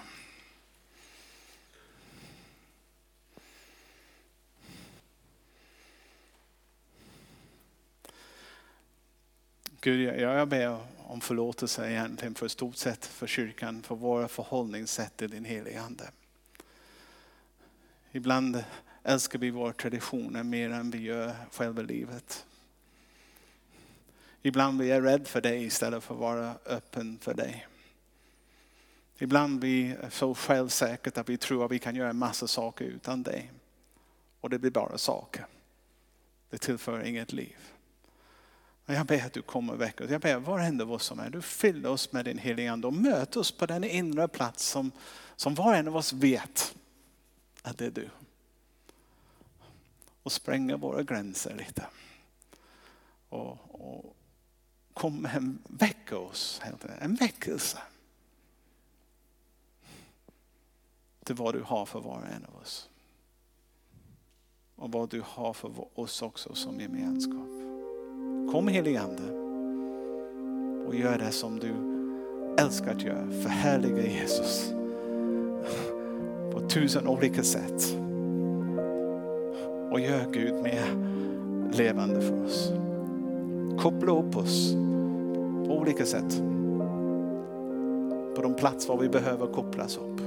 Gud, 9.81 10.19
jag 10.19 10.47
ber 10.47 10.79
om 10.97 11.21
förlåtelse 11.21 11.91
egentligen 11.91 12.35
för 12.35 12.47
stort 12.47 12.75
sett 12.75 13.05
för 13.05 13.27
kyrkan, 13.27 13.83
för 13.83 13.95
våra 13.95 14.27
förhållningssätt 14.27 15.17
till 15.17 15.29
din 15.29 15.45
heliga 15.45 15.81
Ande. 15.81 16.11
Ibland 18.11 18.63
älskar 19.03 19.39
vi 19.39 19.49
våra 19.49 19.73
traditioner 19.73 20.43
mer 20.43 20.69
än 20.69 20.91
vi 20.91 20.97
gör 20.97 21.35
själva 21.51 21.81
livet. 21.81 22.45
Ibland 24.47 24.77
blir 24.77 24.87
jag 24.87 25.05
rädd 25.05 25.27
för 25.27 25.41
dig 25.41 25.63
istället 25.63 26.03
för 26.03 26.13
att 26.13 26.19
vara 26.19 26.55
öppen 26.65 27.19
för 27.21 27.33
dig. 27.33 27.67
Ibland 29.17 29.59
blir 29.59 29.97
vi 30.01 30.11
så 30.11 30.35
självsäkert 30.35 31.17
att 31.17 31.29
vi 31.29 31.37
tror 31.37 31.65
att 31.65 31.71
vi 31.71 31.79
kan 31.79 31.95
göra 31.95 32.09
en 32.09 32.17
massa 32.17 32.47
saker 32.47 32.85
utan 32.85 33.23
dig. 33.23 33.51
Och 34.41 34.49
det 34.49 34.59
blir 34.59 34.71
bara 34.71 34.97
saker. 34.97 35.45
Det 36.49 36.57
tillför 36.57 37.03
inget 37.03 37.33
liv. 37.33 37.57
Men 38.85 38.95
jag 38.95 39.05
ber 39.05 39.25
att 39.25 39.33
du 39.33 39.41
kommer 39.41 39.73
och 39.73 39.81
väcker 39.81 40.05
oss. 40.05 40.11
Jag 40.11 40.21
ber 40.21 40.37
varenda 40.37 40.83
av 40.83 40.91
oss 40.91 41.03
som 41.03 41.19
är, 41.19 41.29
du 41.29 41.41
fyller 41.41 41.89
oss 41.89 42.11
med 42.11 42.25
din 42.25 42.37
heliga 42.37 42.71
Ande 42.71 42.87
och 42.87 42.93
möt 42.93 43.35
oss 43.35 43.51
på 43.51 43.65
den 43.65 43.83
inre 43.83 44.27
plats 44.27 44.65
som, 44.65 44.91
som 45.35 45.55
var 45.55 45.67
och 45.67 45.75
en 45.75 45.87
av 45.87 45.97
oss 45.97 46.13
vet 46.13 46.75
att 47.61 47.77
det 47.77 47.85
är 47.85 47.91
du. 47.91 48.09
Och 50.23 50.31
spränga 50.31 50.77
våra 50.77 51.03
gränser 51.03 51.55
lite. 51.55 51.85
Och, 53.29 53.57
och 53.71 54.16
kom 54.97 55.25
hem, 55.25 55.59
väcka 55.67 56.17
oss, 56.17 56.61
en 57.01 57.15
väckelse. 57.15 57.77
Till 61.23 61.35
vad 61.35 61.53
du 61.53 61.61
har 61.61 61.85
för 61.85 61.99
var 61.99 62.17
och 62.17 62.27
en 62.27 62.45
av 62.45 62.61
oss. 62.61 62.89
Och 64.75 64.91
vad 64.91 65.09
du 65.09 65.23
har 65.25 65.53
för 65.53 65.99
oss 65.99 66.21
också 66.21 66.55
som 66.55 66.79
gemenskap. 66.79 67.47
Kom 68.51 68.67
helige 68.67 69.01
Ande 69.01 69.31
och 70.87 70.95
gör 70.95 71.17
det 71.17 71.31
som 71.31 71.59
du 71.59 71.73
älskar 72.63 72.95
att 72.95 73.01
göra. 73.01 73.31
Förhärliga 73.43 74.07
Jesus 74.07 74.71
på 76.53 76.69
tusen 76.69 77.07
olika 77.07 77.43
sätt. 77.43 77.97
Och 79.91 79.99
gör 79.99 80.31
Gud 80.31 80.53
mer 80.63 80.87
levande 81.73 82.21
för 82.21 82.45
oss. 82.45 82.86
Koppla 83.79 84.11
upp 84.11 84.37
oss 84.37 84.73
på 85.67 85.77
olika 85.77 86.05
sätt. 86.05 86.41
På 88.35 88.41
de 88.41 88.55
platser 88.57 88.93
var 88.93 89.01
vi 89.01 89.09
behöver 89.09 89.47
kopplas 89.47 89.97
upp. 89.97 90.21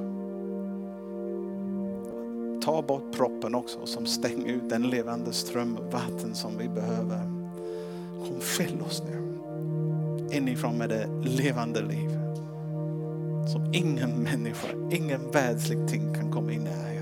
Ta 2.63 2.83
bort 2.83 3.13
proppen 3.13 3.55
också 3.55 3.87
som 3.87 4.07
stänger 4.07 4.47
ut 4.47 4.71
den 4.71 4.83
levande 4.83 5.33
ström 5.33 5.79
vatten 5.91 6.35
som 6.35 6.59
vi 6.59 6.69
behöver. 6.69 7.21
Kom 8.27 8.41
fyll 8.41 8.83
oss 8.83 9.03
nu 9.09 9.21
inifrån 10.37 10.79
med 10.79 10.89
det 10.89 11.07
levande 11.25 11.81
liv. 11.81 12.11
Som 13.53 13.71
ingen 13.73 14.11
människa, 14.11 14.69
ingen 14.91 15.31
världslig 15.31 15.89
ting 15.89 16.15
kan 16.15 16.33
komma 16.33 16.53
in. 16.53 16.67
I 16.67 17.00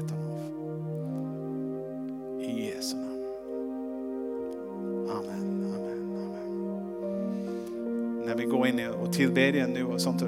och 9.09 9.15
tillbedjan 9.15 9.71
nu 9.71 9.85
och 9.85 10.01
sånt, 10.01 10.23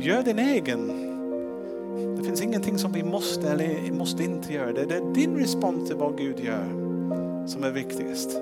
gör 0.00 0.22
din 0.22 0.38
egen 0.38 1.04
det 2.16 2.24
finns 2.24 2.42
ingenting 2.42 2.78
som 2.78 2.92
vi 2.92 3.02
måste 3.02 3.50
eller 3.50 3.92
måste 3.92 4.24
inte 4.24 4.52
göra. 4.52 4.72
Det 4.72 4.96
är 4.96 5.14
din 5.14 5.36
respons 5.36 5.88
till 5.88 5.96
vad 5.96 6.18
Gud 6.18 6.40
gör 6.40 6.68
som 7.46 7.64
är 7.64 7.70
viktigast. 7.70 8.40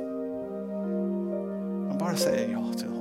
Man 1.89 1.99
bara 1.99 2.17
säger 2.17 2.53
ja 2.53 2.65
till. 2.79 2.92